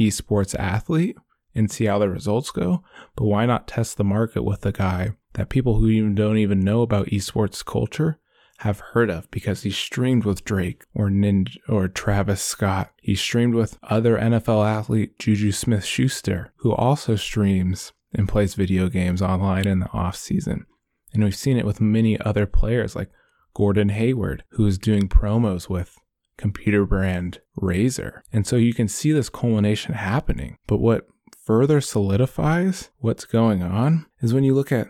esports 0.00 0.58
athlete 0.58 1.16
and 1.54 1.70
see 1.70 1.84
how 1.84 1.98
the 1.98 2.08
results 2.08 2.50
go. 2.50 2.82
But 3.16 3.24
why 3.24 3.46
not 3.46 3.68
test 3.68 3.96
the 3.96 4.04
market 4.04 4.42
with 4.42 4.64
a 4.64 4.72
guy 4.72 5.12
that 5.34 5.50
people 5.50 5.76
who 5.76 5.88
even 5.88 6.14
don't 6.14 6.38
even 6.38 6.60
know 6.60 6.82
about 6.82 7.08
esports 7.08 7.64
culture 7.64 8.18
have 8.62 8.78
heard 8.78 9.10
of 9.10 9.28
because 9.32 9.62
he 9.62 9.70
streamed 9.70 10.24
with 10.24 10.44
Drake 10.44 10.84
or 10.94 11.08
Ninja 11.08 11.56
or 11.68 11.88
Travis 11.88 12.40
Scott. 12.40 12.92
He 13.02 13.16
streamed 13.16 13.54
with 13.54 13.76
other 13.82 14.16
NFL 14.16 14.64
athlete 14.64 15.18
Juju 15.18 15.50
Smith 15.50 15.84
Schuster, 15.84 16.52
who 16.58 16.72
also 16.72 17.16
streams 17.16 17.92
and 18.14 18.28
plays 18.28 18.54
video 18.54 18.88
games 18.88 19.20
online 19.20 19.66
in 19.66 19.80
the 19.80 19.90
off 19.92 20.14
season. 20.14 20.66
And 21.12 21.24
we've 21.24 21.34
seen 21.34 21.56
it 21.56 21.66
with 21.66 21.80
many 21.80 22.20
other 22.20 22.46
players 22.46 22.94
like 22.94 23.10
Gordon 23.52 23.88
Hayward, 23.88 24.44
who 24.50 24.64
is 24.64 24.78
doing 24.78 25.08
promos 25.08 25.68
with 25.68 25.98
computer 26.36 26.86
brand 26.86 27.40
Razer. 27.60 28.20
And 28.32 28.46
so 28.46 28.54
you 28.54 28.74
can 28.74 28.86
see 28.86 29.10
this 29.10 29.28
culmination 29.28 29.94
happening. 29.94 30.56
But 30.68 30.78
what 30.78 31.08
further 31.44 31.80
solidifies 31.80 32.90
what's 32.98 33.24
going 33.24 33.60
on 33.60 34.06
is 34.20 34.32
when 34.32 34.44
you 34.44 34.54
look 34.54 34.70
at 34.70 34.86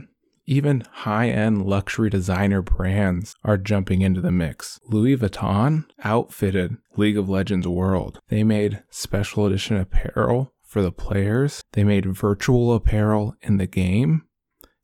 even 0.52 0.85
high 0.92 1.30
end 1.30 1.64
luxury 1.64 2.11
designer 2.11 2.61
brands 2.61 3.35
are 3.42 3.56
jumping 3.56 4.02
into 4.02 4.21
the 4.21 4.30
mix. 4.30 4.78
Louis 4.87 5.16
Vuitton 5.16 5.87
outfitted 6.04 6.76
League 6.94 7.16
of 7.16 7.26
Legends 7.26 7.66
World. 7.66 8.21
They 8.28 8.44
made 8.44 8.82
special 8.90 9.47
edition 9.47 9.78
apparel 9.78 10.52
for 10.62 10.82
the 10.82 10.92
players, 10.92 11.62
they 11.73 11.85
made 11.85 12.04
virtual 12.16 12.75
apparel 12.75 13.35
in 13.40 13.56
the 13.56 13.66
game, 13.66 14.26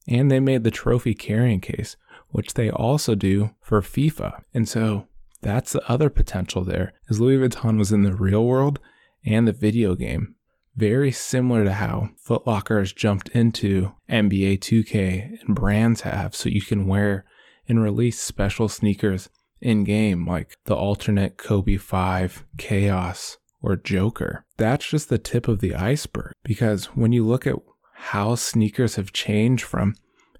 and 0.06 0.30
they 0.30 0.40
made 0.40 0.64
the 0.64 0.70
trophy 0.70 1.14
carrying 1.14 1.60
case, 1.60 1.96
which 2.28 2.54
they 2.54 2.70
also 2.70 3.14
do 3.14 3.50
for 3.60 3.82
FIFA. 3.82 4.42
And 4.54 4.66
so 4.66 5.06
that's 5.42 5.72
the 5.72 5.86
other 5.90 6.08
potential 6.08 6.64
there 6.64 6.94
is 7.08 7.20
Louis 7.20 7.46
Vuitton 7.46 7.78
was 7.78 7.92
in 7.92 8.02
the 8.02 8.14
real 8.14 8.44
world 8.44 8.80
and 9.24 9.46
the 9.46 9.52
video 9.52 9.94
game. 9.94 10.34
Very 10.78 11.10
similar 11.10 11.64
to 11.64 11.72
how 11.72 12.10
Footlocker 12.24 12.78
has 12.78 12.92
jumped 12.92 13.30
into 13.30 13.94
NBA 14.08 14.60
2K 14.60 15.40
and 15.42 15.56
brands 15.56 16.02
have, 16.02 16.36
so 16.36 16.48
you 16.48 16.62
can 16.62 16.86
wear 16.86 17.24
and 17.68 17.82
release 17.82 18.20
special 18.20 18.68
sneakers 18.68 19.28
in 19.60 19.82
game, 19.82 20.24
like 20.24 20.56
the 20.66 20.76
alternate 20.76 21.36
Kobe 21.36 21.78
5, 21.78 22.44
Chaos, 22.58 23.38
or 23.60 23.74
Joker. 23.74 24.44
That's 24.56 24.88
just 24.88 25.08
the 25.08 25.18
tip 25.18 25.48
of 25.48 25.58
the 25.58 25.74
iceberg 25.74 26.32
because 26.44 26.84
when 26.94 27.10
you 27.10 27.26
look 27.26 27.44
at 27.44 27.56
how 27.94 28.36
sneakers 28.36 28.94
have 28.94 29.12
changed 29.12 29.64
from 29.64 29.96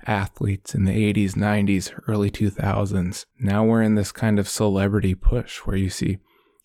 athletes 0.06 0.72
in 0.72 0.84
the 0.84 1.12
80s, 1.12 1.32
90s, 1.32 1.92
early 2.06 2.30
2000s. 2.30 3.24
Now 3.40 3.64
we're 3.64 3.82
in 3.82 3.96
this 3.96 4.12
kind 4.12 4.38
of 4.38 4.48
celebrity 4.48 5.16
push 5.16 5.58
where 5.58 5.76
you 5.76 5.90
see 5.90 6.18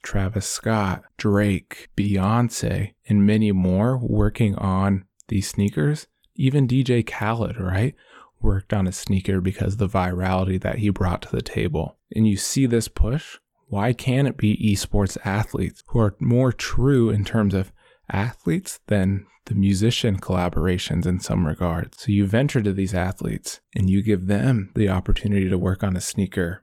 Travis 0.04 0.48
Scott, 0.48 1.04
Drake, 1.18 1.90
Beyonce, 1.98 2.94
and 3.08 3.26
many 3.26 3.52
more 3.52 3.98
working 3.98 4.56
on 4.56 5.06
these 5.30 5.48
sneakers. 5.48 6.08
Even 6.36 6.68
DJ 6.68 7.06
Khaled, 7.06 7.60
right? 7.60 7.96
Worked 8.42 8.74
on 8.74 8.88
a 8.88 8.92
sneaker 8.92 9.42
because 9.42 9.78
the 9.78 9.88
virality 9.88 10.62
that 10.62 10.80
he 10.80 10.90
brought 10.90 11.22
to 11.24 11.32
the 11.32 11.42
table. 11.42 11.98
And 12.16 12.28
you 12.28 12.38
see 12.38 12.66
this 12.66 12.88
push. 12.88 13.38
Why 13.68 13.94
can't 13.94 14.28
it 14.28 14.38
be 14.38 14.58
esports 14.58 15.18
athletes 15.26 15.84
who 15.88 16.00
are 16.00 16.16
more 16.20 16.52
true 16.52 17.10
in 17.10 17.24
terms 17.26 17.54
of 17.54 17.72
athletes 18.10 18.80
than 18.88 19.26
the 19.46 19.56
musician 19.56 20.20
collaborations 20.20 21.06
in 21.06 21.20
some 21.20 21.46
regards. 21.46 22.02
So 22.02 22.12
you 22.12 22.26
venture 22.26 22.62
to 22.62 22.72
these 22.72 22.94
athletes 22.94 23.60
and 23.76 23.90
you 23.90 24.02
give 24.02 24.28
them 24.28 24.72
the 24.76 24.90
opportunity 24.90 25.50
to 25.50 25.58
work 25.58 25.84
on 25.84 25.96
a 25.96 26.02
sneaker 26.02 26.63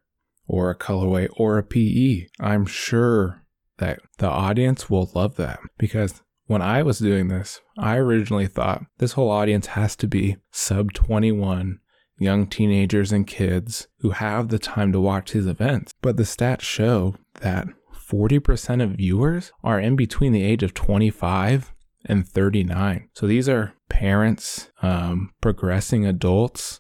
or 0.50 0.68
a 0.68 0.74
colorway 0.74 1.28
or 1.36 1.58
a 1.58 1.62
PE. 1.62 2.26
I'm 2.40 2.66
sure 2.66 3.44
that 3.78 4.00
the 4.18 4.28
audience 4.28 4.90
will 4.90 5.08
love 5.14 5.36
that 5.36 5.60
because 5.78 6.22
when 6.46 6.60
I 6.60 6.82
was 6.82 6.98
doing 6.98 7.28
this, 7.28 7.60
I 7.78 7.96
originally 7.96 8.48
thought 8.48 8.84
this 8.98 9.12
whole 9.12 9.30
audience 9.30 9.68
has 9.68 9.94
to 9.96 10.08
be 10.08 10.38
sub 10.50 10.92
21 10.92 11.78
young 12.18 12.48
teenagers 12.48 13.12
and 13.12 13.28
kids 13.28 13.86
who 14.00 14.10
have 14.10 14.48
the 14.48 14.58
time 14.58 14.90
to 14.92 15.00
watch 15.00 15.32
these 15.32 15.46
events. 15.46 15.94
But 16.02 16.16
the 16.16 16.24
stats 16.24 16.62
show 16.62 17.14
that 17.40 17.68
40% 17.94 18.82
of 18.82 18.90
viewers 18.96 19.52
are 19.62 19.78
in 19.78 19.94
between 19.94 20.32
the 20.32 20.42
age 20.42 20.64
of 20.64 20.74
25 20.74 21.72
and 22.06 22.26
39. 22.26 23.08
So 23.14 23.28
these 23.28 23.48
are 23.48 23.74
parents, 23.88 24.70
um, 24.82 25.30
progressing 25.40 26.04
adults, 26.04 26.79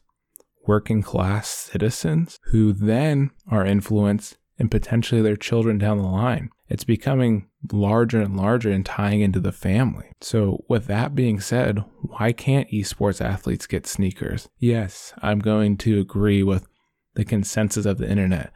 working 0.70 1.02
class 1.02 1.48
citizens 1.48 2.38
who 2.52 2.72
then 2.72 3.28
are 3.48 3.66
influenced 3.66 4.38
and 4.56 4.70
potentially 4.70 5.20
their 5.20 5.34
children 5.34 5.78
down 5.78 5.98
the 5.98 6.04
line. 6.04 6.48
It's 6.68 6.84
becoming 6.84 7.48
larger 7.72 8.20
and 8.20 8.36
larger 8.36 8.70
and 8.70 8.86
tying 8.86 9.20
into 9.20 9.40
the 9.40 9.50
family. 9.50 10.12
So, 10.20 10.64
with 10.68 10.86
that 10.86 11.16
being 11.16 11.40
said, 11.40 11.84
why 12.02 12.30
can't 12.30 12.70
esports 12.70 13.20
athletes 13.20 13.66
get 13.66 13.84
sneakers? 13.84 14.48
Yes, 14.60 15.12
I'm 15.20 15.40
going 15.40 15.76
to 15.78 15.98
agree 15.98 16.44
with 16.44 16.68
the 17.14 17.24
consensus 17.24 17.84
of 17.84 17.98
the 17.98 18.08
internet 18.08 18.52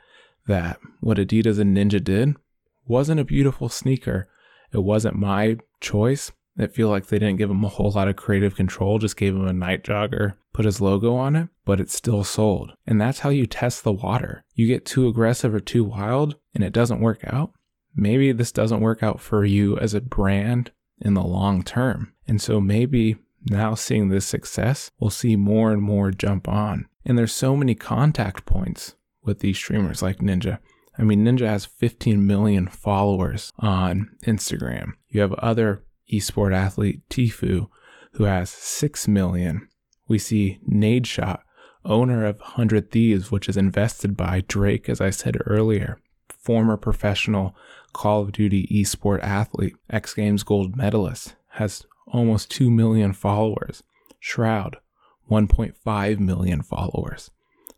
that 0.46 0.78
what 1.00 1.18
Adidas 1.18 1.58
and 1.58 1.76
Ninja 1.76 2.02
did 2.02 2.36
wasn't 2.86 3.18
a 3.18 3.24
beautiful 3.24 3.68
sneaker. 3.68 4.28
It 4.72 4.84
wasn't 4.84 5.16
my 5.16 5.56
choice. 5.80 6.30
I 6.58 6.66
feel 6.68 6.88
like 6.88 7.06
they 7.06 7.18
didn't 7.18 7.38
give 7.38 7.50
him 7.50 7.64
a 7.64 7.68
whole 7.68 7.90
lot 7.90 8.08
of 8.08 8.16
creative 8.16 8.54
control, 8.54 8.98
just 8.98 9.16
gave 9.16 9.34
him 9.34 9.46
a 9.46 9.52
Nite 9.52 9.82
Jogger, 9.82 10.34
put 10.52 10.64
his 10.64 10.80
logo 10.80 11.16
on 11.16 11.34
it, 11.34 11.48
but 11.64 11.80
it 11.80 11.90
still 11.90 12.22
sold. 12.22 12.72
And 12.86 13.00
that's 13.00 13.20
how 13.20 13.30
you 13.30 13.46
test 13.46 13.82
the 13.82 13.92
water. 13.92 14.44
You 14.54 14.66
get 14.66 14.84
too 14.86 15.08
aggressive 15.08 15.54
or 15.54 15.60
too 15.60 15.84
wild 15.84 16.36
and 16.54 16.62
it 16.62 16.72
doesn't 16.72 17.00
work 17.00 17.20
out. 17.26 17.52
Maybe 17.96 18.32
this 18.32 18.52
doesn't 18.52 18.80
work 18.80 19.02
out 19.02 19.20
for 19.20 19.44
you 19.44 19.78
as 19.78 19.94
a 19.94 20.00
brand 20.00 20.70
in 21.00 21.14
the 21.14 21.22
long 21.22 21.62
term. 21.62 22.12
And 22.26 22.40
so 22.40 22.60
maybe 22.60 23.16
now 23.46 23.74
seeing 23.74 24.08
this 24.08 24.26
success, 24.26 24.90
we'll 24.98 25.10
see 25.10 25.36
more 25.36 25.72
and 25.72 25.82
more 25.82 26.10
jump 26.10 26.48
on. 26.48 26.86
And 27.04 27.18
there's 27.18 27.34
so 27.34 27.56
many 27.56 27.74
contact 27.74 28.46
points 28.46 28.94
with 29.22 29.40
these 29.40 29.56
streamers 29.56 30.02
like 30.02 30.18
Ninja. 30.18 30.58
I 30.96 31.02
mean, 31.02 31.24
Ninja 31.24 31.46
has 31.46 31.64
15 31.64 32.24
million 32.26 32.68
followers 32.68 33.52
on 33.58 34.16
Instagram. 34.24 34.92
You 35.08 35.20
have 35.20 35.32
other 35.34 35.84
esport 36.12 36.54
athlete 36.54 37.02
Tfue, 37.08 37.68
who 38.12 38.24
has 38.24 38.50
6 38.50 39.08
million. 39.08 39.68
We 40.06 40.18
see 40.18 40.58
Nadeshot, 40.68 41.40
owner 41.84 42.24
of 42.24 42.38
100 42.40 42.90
Thieves, 42.90 43.30
which 43.30 43.48
is 43.48 43.56
invested 43.56 44.16
by 44.16 44.42
Drake, 44.46 44.88
as 44.88 45.00
I 45.00 45.10
said 45.10 45.36
earlier, 45.46 45.98
former 46.28 46.76
professional 46.76 47.56
Call 47.92 48.22
of 48.22 48.32
Duty 48.32 48.66
esport 48.72 49.22
athlete, 49.22 49.76
X 49.88 50.14
Games 50.14 50.42
gold 50.42 50.76
medalist, 50.76 51.36
has 51.50 51.86
almost 52.06 52.50
2 52.50 52.70
million 52.70 53.12
followers. 53.12 53.82
Shroud, 54.18 54.78
1.5 55.30 56.18
million 56.18 56.62
followers. 56.62 57.30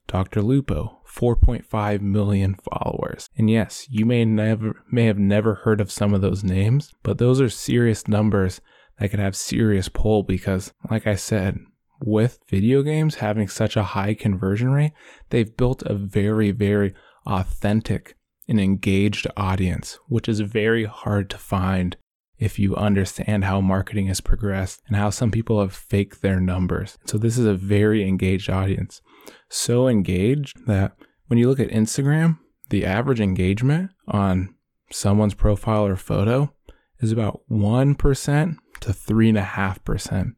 Dr. 0.06 0.42
Lupo, 0.42 1.00
4.5 1.06 2.00
million 2.00 2.54
followers. 2.54 3.28
And 3.36 3.50
yes, 3.50 3.86
you 3.90 4.04
may 4.04 4.24
never 4.24 4.84
may 4.90 5.06
have 5.06 5.18
never 5.18 5.54
heard 5.54 5.80
of 5.80 5.90
some 5.90 6.14
of 6.14 6.20
those 6.20 6.44
names, 6.44 6.92
but 7.02 7.18
those 7.18 7.40
are 7.40 7.48
serious 7.48 8.06
numbers 8.06 8.60
that 8.98 9.08
could 9.10 9.20
have 9.20 9.36
serious 9.36 9.88
pull 9.88 10.22
because 10.22 10.72
like 10.90 11.06
I 11.06 11.16
said, 11.16 11.58
with 12.00 12.40
video 12.48 12.82
games 12.82 13.16
having 13.16 13.48
such 13.48 13.76
a 13.76 13.82
high 13.82 14.14
conversion 14.14 14.70
rate, 14.70 14.92
they've 15.30 15.56
built 15.56 15.82
a 15.82 15.94
very 15.94 16.50
very 16.50 16.94
authentic 17.26 18.16
and 18.48 18.60
engaged 18.60 19.26
audience, 19.36 19.98
which 20.08 20.28
is 20.28 20.40
very 20.40 20.84
hard 20.84 21.28
to 21.30 21.38
find 21.38 21.96
if 22.38 22.58
you 22.58 22.76
understand 22.76 23.44
how 23.44 23.60
marketing 23.60 24.06
has 24.06 24.20
progressed 24.20 24.82
and 24.86 24.96
how 24.96 25.10
some 25.10 25.30
people 25.30 25.60
have 25.60 25.72
faked 25.72 26.22
their 26.22 26.40
numbers. 26.40 26.98
So 27.06 27.18
this 27.18 27.38
is 27.38 27.46
a 27.46 27.54
very 27.54 28.06
engaged 28.06 28.50
audience. 28.50 29.00
So 29.48 29.88
engaged 29.88 30.66
that 30.66 30.96
when 31.26 31.38
you 31.38 31.48
look 31.48 31.60
at 31.60 31.68
Instagram, 31.68 32.38
the 32.70 32.84
average 32.84 33.20
engagement 33.20 33.90
on 34.08 34.54
someone's 34.90 35.34
profile 35.34 35.86
or 35.86 35.96
photo 35.96 36.52
is 37.00 37.12
about 37.12 37.42
1% 37.50 38.56
to 38.80 38.90
3.5%. 38.90 40.34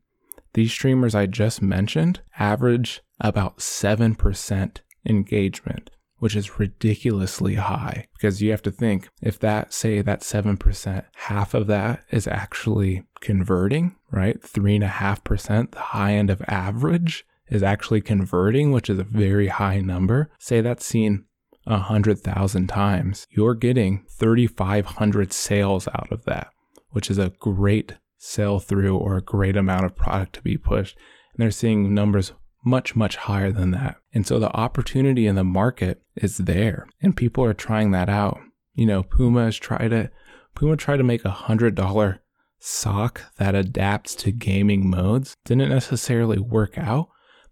These 0.54 0.72
streamers 0.72 1.14
I 1.14 1.26
just 1.26 1.62
mentioned 1.62 2.20
average 2.38 3.02
about 3.20 3.58
7% 3.58 4.78
engagement 5.06 5.90
which 6.18 6.34
is 6.34 6.58
ridiculously 6.58 7.54
high 7.54 8.06
because 8.12 8.42
you 8.42 8.50
have 8.50 8.62
to 8.62 8.70
think 8.70 9.08
if 9.22 9.38
that, 9.38 9.72
say, 9.72 10.02
that 10.02 10.20
7%, 10.20 11.04
half 11.14 11.54
of 11.54 11.66
that 11.68 12.04
is 12.10 12.26
actually 12.26 13.04
converting, 13.20 13.96
right? 14.10 14.40
3.5%, 14.40 15.70
the 15.70 15.78
high 15.78 16.14
end 16.14 16.30
of 16.30 16.42
average 16.48 17.24
is 17.50 17.62
actually 17.62 18.00
converting, 18.00 18.72
which 18.72 18.90
is 18.90 18.98
a 18.98 19.04
very 19.04 19.48
high 19.48 19.80
number. 19.80 20.30
Say 20.38 20.60
that's 20.60 20.84
seen 20.86 21.24
100,000 21.64 22.66
times. 22.66 23.26
You're 23.30 23.54
getting 23.54 24.04
3,500 24.10 25.32
sales 25.32 25.88
out 25.88 26.10
of 26.10 26.24
that, 26.24 26.48
which 26.90 27.10
is 27.10 27.18
a 27.18 27.32
great 27.38 27.94
sell 28.16 28.58
through 28.58 28.96
or 28.96 29.16
a 29.16 29.22
great 29.22 29.56
amount 29.56 29.84
of 29.84 29.96
product 29.96 30.34
to 30.34 30.42
be 30.42 30.56
pushed. 30.56 30.96
And 31.34 31.42
they're 31.42 31.50
seeing 31.50 31.94
numbers 31.94 32.32
much, 32.64 32.96
much 32.96 33.16
higher 33.16 33.52
than 33.52 33.70
that. 33.72 33.96
And 34.12 34.26
so 34.26 34.38
the 34.38 34.54
opportunity 34.56 35.26
in 35.26 35.36
the 35.36 35.44
market 35.44 36.02
is 36.16 36.38
there 36.38 36.88
and 37.00 37.16
people 37.16 37.44
are 37.44 37.54
trying 37.54 37.92
that 37.92 38.08
out. 38.08 38.40
You 38.74 38.86
know, 38.86 39.02
Puma 39.02 39.44
has 39.44 39.56
tried 39.56 39.92
it. 39.92 40.12
Puma 40.54 40.76
tried 40.76 40.96
to 40.98 41.04
make 41.04 41.24
a 41.24 41.30
hundred 41.30 41.74
dollar 41.74 42.20
sock 42.58 43.22
that 43.36 43.54
adapts 43.54 44.14
to 44.16 44.32
gaming 44.32 44.88
modes. 44.88 45.36
Didn't 45.44 45.68
necessarily 45.68 46.38
work 46.38 46.76
out, 46.76 47.08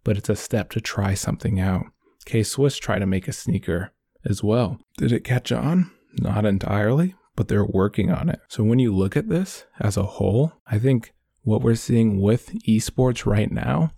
but 0.06 0.16
it's 0.16 0.28
a 0.28 0.36
step 0.36 0.70
to 0.70 0.80
try 0.80 1.14
something 1.14 1.58
out. 1.58 1.84
K 2.26 2.44
Swiss 2.44 2.78
tried 2.78 3.00
to 3.00 3.06
make 3.06 3.26
a 3.26 3.32
sneaker 3.32 3.92
as 4.24 4.40
well. 4.40 4.78
Did 4.98 5.10
it 5.10 5.24
catch 5.24 5.50
on? 5.50 5.90
Not 6.20 6.46
entirely, 6.46 7.16
but 7.34 7.48
they're 7.48 7.66
working 7.66 8.12
on 8.12 8.28
it. 8.28 8.38
So 8.46 8.62
when 8.62 8.78
you 8.78 8.94
look 8.94 9.16
at 9.16 9.28
this 9.28 9.64
as 9.80 9.96
a 9.96 10.04
whole, 10.04 10.52
I 10.64 10.78
think 10.78 11.12
what 11.42 11.60
we're 11.60 11.74
seeing 11.74 12.20
with 12.20 12.54
esports 12.68 13.26
right 13.26 13.50
now 13.50 13.90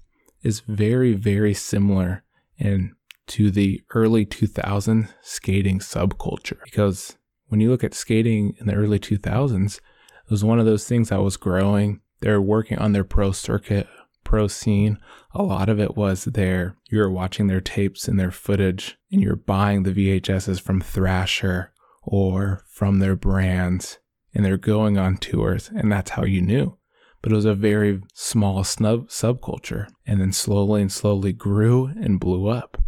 is 0.43 0.61
very, 0.61 1.13
very 1.13 1.53
similar 1.53 2.25
in 2.57 2.95
to 3.27 3.51
the 3.51 3.83
early 3.95 4.25
2000s 4.25 5.11
skating 5.21 5.79
subculture. 5.79 6.63
Because 6.65 7.19
when 7.49 7.61
you 7.61 7.69
look 7.69 7.85
at 7.85 7.93
skating 7.93 8.55
in 8.59 8.67
the 8.67 8.75
early 8.75 8.99
2000s, 8.99 9.77
it 9.77 10.31
was 10.31 10.43
one 10.43 10.59
of 10.59 10.65
those 10.65 10.87
things 10.87 11.11
that 11.11 11.21
was 11.21 11.37
growing. 11.37 12.01
They 12.21 12.31
were 12.31 12.41
working 12.41 12.79
on 12.79 12.93
their 12.93 13.05
pro 13.05 13.33
circuit, 13.33 13.87
pro 14.29 14.47
scene. 14.47 14.99
A 15.33 15.43
lot 15.43 15.71
of 15.71 15.81
it 15.81 15.97
was 15.97 16.25
there. 16.25 16.77
You 16.91 16.99
were 16.99 17.11
watching 17.11 17.47
their 17.47 17.63
tapes 17.63 18.07
and 18.07 18.21
their 18.21 18.31
footage, 18.31 18.99
and 19.11 19.23
you're 19.23 19.37
buying 19.37 19.85
the 19.85 19.93
VHSs 19.93 20.61
from 20.61 20.83
Thrasher 20.83 21.73
or 22.03 22.63
from 22.69 22.99
their 22.99 23.17
brands, 23.17 23.99
and 24.35 24.45
they're 24.45 24.59
going 24.59 24.99
on 24.99 25.17
tours, 25.17 25.71
and 25.75 25.91
that's 25.91 26.11
how 26.11 26.25
you 26.25 26.43
knew 26.43 26.77
but 27.21 27.33
it 27.33 27.35
was 27.35 27.45
a 27.45 27.55
very 27.55 28.01
small 28.15 28.63
snub 28.63 29.09
subculture 29.09 29.89
and 30.07 30.21
then 30.21 30.33
slowly 30.33 30.81
and 30.81 30.93
slowly 30.93 31.33
grew 31.33 31.87
and 31.87 32.21
blew 32.21 32.47
up. 32.47 32.81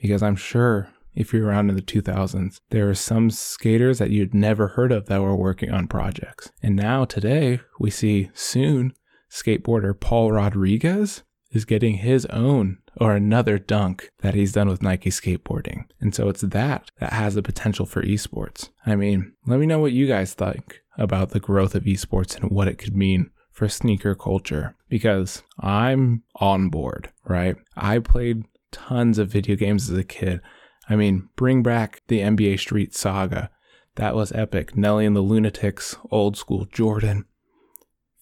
Because 0.00 0.22
I'm 0.22 0.36
sure 0.36 0.90
if 1.14 1.32
you're 1.32 1.46
around 1.46 1.70
in 1.70 1.76
the 1.76 1.82
2000s, 1.82 2.60
there 2.70 2.88
are 2.88 2.94
some 2.94 3.30
skaters 3.30 3.98
that 3.98 4.10
you'd 4.10 4.34
never 4.34 4.68
heard 4.68 4.92
of 4.92 5.06
that 5.06 5.20
were 5.20 5.36
working 5.36 5.70
on 5.70 5.88
projects. 5.88 6.52
And 6.62 6.76
now 6.76 7.04
today, 7.04 7.60
we 7.78 7.90
see 7.90 8.30
soon 8.34 8.92
skateboarder 9.30 9.98
Paul 9.98 10.32
Rodriguez 10.32 11.22
is 11.50 11.64
getting 11.64 11.96
his 11.96 12.26
own 12.26 12.78
or 12.96 13.14
another 13.14 13.58
dunk 13.58 14.10
that 14.20 14.34
he's 14.34 14.52
done 14.52 14.68
with 14.68 14.82
Nike 14.82 15.10
skateboarding. 15.10 15.84
And 16.00 16.14
so 16.14 16.28
it's 16.28 16.42
that 16.42 16.90
that 16.98 17.12
has 17.12 17.34
the 17.34 17.42
potential 17.42 17.86
for 17.86 18.02
esports. 18.02 18.70
I 18.86 18.96
mean, 18.96 19.32
let 19.46 19.58
me 19.58 19.66
know 19.66 19.78
what 19.78 19.92
you 19.92 20.06
guys 20.06 20.34
think 20.34 20.80
about 20.98 21.30
the 21.30 21.40
growth 21.40 21.74
of 21.74 21.84
esports 21.84 22.36
and 22.36 22.50
what 22.50 22.68
it 22.68 22.78
could 22.78 22.96
mean 22.96 23.30
for 23.52 23.68
sneaker 23.68 24.14
culture 24.14 24.76
because 24.88 25.42
I'm 25.58 26.22
on 26.36 26.68
board, 26.68 27.10
right? 27.26 27.56
I 27.76 27.98
played 27.98 28.44
tons 28.72 29.18
of 29.18 29.28
video 29.28 29.56
games 29.56 29.90
as 29.90 29.98
a 29.98 30.04
kid. 30.04 30.40
I 30.88 30.96
mean, 30.96 31.28
bring 31.36 31.62
back 31.62 32.02
the 32.08 32.20
NBA 32.20 32.58
Street 32.58 32.94
Saga. 32.94 33.50
That 33.96 34.14
was 34.14 34.32
epic. 34.32 34.76
Nelly 34.76 35.04
and 35.06 35.16
the 35.16 35.22
Lunatics, 35.22 35.96
old 36.10 36.36
school 36.36 36.66
Jordan, 36.72 37.26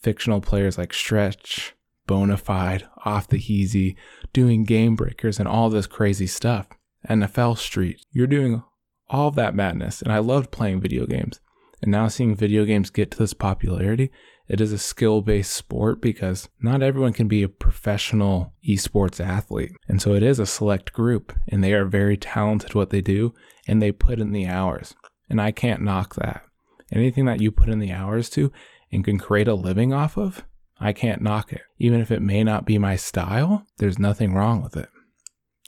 fictional 0.03 0.41
players 0.41 0.79
like 0.79 0.93
Stretch, 0.93 1.75
Bonafide, 2.09 2.89
Off 3.05 3.29
the 3.29 3.39
Heezy, 3.39 3.97
doing 4.33 4.65
game 4.65 4.97
breakers 4.97 5.39
and 5.39 5.49
all 5.49 5.71
this 5.71 5.87
crazy 5.87 6.27
stuff. 6.27 6.69
NFL 7.09 7.59
Street. 7.59 8.01
You're 8.11 8.27
doing 8.27 8.63
all 9.09 9.31
that 9.33 9.55
madness. 9.55 10.03
And 10.03 10.13
I 10.13 10.19
loved 10.19 10.51
playing 10.51 10.81
video 10.81 11.07
games. 11.07 11.41
And 11.81 11.93
now 11.93 12.09
seeing 12.09 12.35
video 12.35 12.65
games 12.65 12.91
get 12.91 13.11
to 13.13 13.19
this 13.19 13.35
popularity, 13.35 14.11
it 14.49 14.61
is 14.61 14.73
a 14.73 14.79
skill 14.79 15.21
based 15.21 15.53
sport 15.53 16.01
because 16.01 16.49
not 16.61 16.83
everyone 16.83 17.13
can 17.13 17.29
be 17.29 17.43
a 17.43 17.49
professional 17.49 18.55
esports 18.67 19.25
athlete. 19.25 19.73
And 19.87 20.01
so 20.01 20.15
it 20.15 20.23
is 20.23 20.39
a 20.39 20.47
select 20.47 20.93
group 20.93 21.33
and 21.47 21.63
they 21.63 21.75
are 21.75 21.85
very 21.85 22.17
talented 22.17 22.75
what 22.75 22.91
they 22.91 23.01
do 23.01 23.35
and 23.67 23.81
they 23.81 23.93
put 23.93 24.19
in 24.19 24.33
the 24.33 24.47
hours. 24.47 24.95
And 25.29 25.41
I 25.41 25.53
can't 25.53 25.83
knock 25.83 26.15
that. 26.17 26.43
Anything 26.91 27.27
that 27.27 27.41
you 27.41 27.53
put 27.53 27.69
in 27.69 27.79
the 27.79 27.93
hours 27.93 28.31
to 28.31 28.51
and 28.90 29.05
can 29.05 29.18
create 29.18 29.48
a 29.48 29.55
living 29.55 29.92
off 29.92 30.16
of, 30.16 30.44
I 30.81 30.92
can't 30.92 31.22
knock 31.22 31.53
it. 31.53 31.62
Even 31.79 32.01
if 32.01 32.11
it 32.11 32.22
may 32.22 32.44
not 32.44 32.64
be 32.64 32.79
my 32.79 32.96
style, 32.96 33.64
there's 33.79 33.98
nothing 33.98 34.35
wrong 34.35 34.62
with 34.62 34.77
it. 34.77 34.88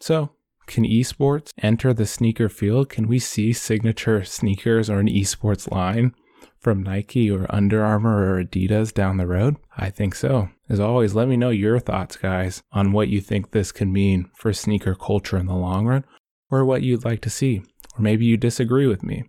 So, 0.00 0.30
can 0.66 0.85
esports 0.85 1.50
enter 1.61 1.92
the 1.92 2.06
sneaker 2.06 2.48
field? 2.48 2.88
Can 2.90 3.09
we 3.09 3.18
see 3.18 3.52
signature 3.52 4.22
sneakers 4.24 4.88
or 4.88 5.00
an 5.00 5.09
esports 5.09 5.70
line 5.70 6.14
from 6.61 6.83
Nike 6.83 7.28
or 7.30 7.46
Under 7.48 7.83
Armour 7.83 8.35
or 8.35 8.44
Adidas 8.44 8.94
down 8.94 9.16
the 9.16 9.26
road? 9.26 9.56
I 9.76 9.90
think 9.90 10.14
so. 10.14 10.48
As 10.68 10.78
always, 10.78 11.14
let 11.14 11.26
me 11.26 11.37
know 11.37 11.50
your 11.50 11.80
thoughts, 11.80 12.16
guys, 12.16 12.62
on 12.70 12.92
what 12.92 13.09
you 13.09 13.20
think 13.20 13.50
this 13.50 13.72
could 13.72 13.88
mean 13.88 14.30
for 14.37 14.52
sneaker 14.52 14.94
culture 14.94 15.37
in 15.37 15.46
the 15.46 15.54
long 15.56 15.87
run, 15.87 16.04
or 16.50 16.64
what 16.64 16.83
you'd 16.83 17.04
like 17.04 17.20
to 17.22 17.30
see. 17.30 17.62
Or 17.98 18.02
maybe 18.02 18.24
you 18.24 18.37
disagree 18.37 18.87
with 18.87 19.02
me. 19.02 19.24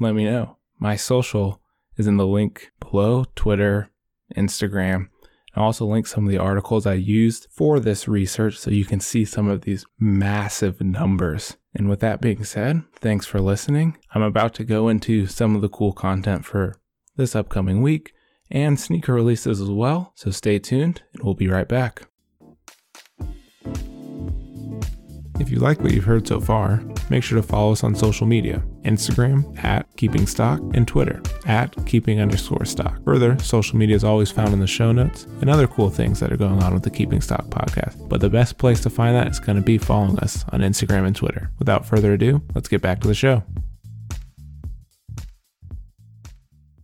Let 0.00 0.16
me 0.16 0.24
know. 0.24 0.56
My 0.80 0.96
social 0.96 1.60
is 1.96 2.06
in 2.06 2.16
the 2.16 2.26
link 2.26 2.70
below 2.80 3.24
Twitter, 3.34 3.90
Instagram. 4.36 5.08
I 5.54 5.60
also 5.60 5.84
link 5.84 6.06
some 6.06 6.26
of 6.26 6.30
the 6.30 6.38
articles 6.38 6.86
I 6.86 6.94
used 6.94 7.48
for 7.50 7.80
this 7.80 8.06
research 8.06 8.58
so 8.58 8.70
you 8.70 8.84
can 8.84 9.00
see 9.00 9.24
some 9.24 9.48
of 9.48 9.62
these 9.62 9.84
massive 9.98 10.80
numbers 10.80 11.56
and 11.74 11.88
with 11.88 12.00
that 12.00 12.20
being 12.20 12.44
said, 12.44 12.82
thanks 12.96 13.26
for 13.26 13.40
listening. 13.40 13.96
I'm 14.14 14.22
about 14.22 14.54
to 14.54 14.64
go 14.64 14.88
into 14.88 15.26
some 15.26 15.54
of 15.54 15.62
the 15.62 15.68
cool 15.68 15.92
content 15.92 16.44
for 16.44 16.74
this 17.16 17.36
upcoming 17.36 17.82
week 17.82 18.12
and 18.50 18.78
sneaker 18.78 19.14
releases 19.14 19.60
as 19.60 19.70
well. 19.70 20.12
So 20.16 20.30
stay 20.30 20.58
tuned 20.58 21.02
and 21.12 21.22
we'll 21.22 21.34
be 21.34 21.48
right 21.48 21.68
back. 21.68 22.09
If 25.40 25.50
you 25.50 25.58
like 25.58 25.80
what 25.80 25.94
you've 25.94 26.04
heard 26.04 26.28
so 26.28 26.38
far, 26.38 26.82
make 27.08 27.24
sure 27.24 27.40
to 27.40 27.42
follow 27.42 27.72
us 27.72 27.82
on 27.82 27.94
social 27.94 28.26
media 28.26 28.62
Instagram 28.84 29.64
at 29.64 29.86
keeping 29.96 30.26
stock 30.26 30.60
and 30.74 30.86
Twitter 30.86 31.22
at 31.46 31.74
keeping 31.86 32.20
underscore 32.20 32.66
stock. 32.66 33.02
Further, 33.04 33.38
social 33.38 33.78
media 33.78 33.96
is 33.96 34.04
always 34.04 34.30
found 34.30 34.52
in 34.52 34.60
the 34.60 34.66
show 34.66 34.92
notes 34.92 35.24
and 35.40 35.48
other 35.48 35.66
cool 35.66 35.88
things 35.88 36.20
that 36.20 36.30
are 36.30 36.36
going 36.36 36.62
on 36.62 36.74
with 36.74 36.82
the 36.82 36.90
Keeping 36.90 37.22
Stock 37.22 37.46
podcast. 37.46 38.06
But 38.06 38.20
the 38.20 38.28
best 38.28 38.58
place 38.58 38.80
to 38.82 38.90
find 38.90 39.16
that 39.16 39.28
is 39.28 39.40
going 39.40 39.56
to 39.56 39.62
be 39.62 39.78
following 39.78 40.18
us 40.18 40.44
on 40.50 40.60
Instagram 40.60 41.06
and 41.06 41.16
Twitter. 41.16 41.50
Without 41.58 41.86
further 41.86 42.12
ado, 42.12 42.42
let's 42.54 42.68
get 42.68 42.82
back 42.82 43.00
to 43.00 43.08
the 43.08 43.14
show. 43.14 43.42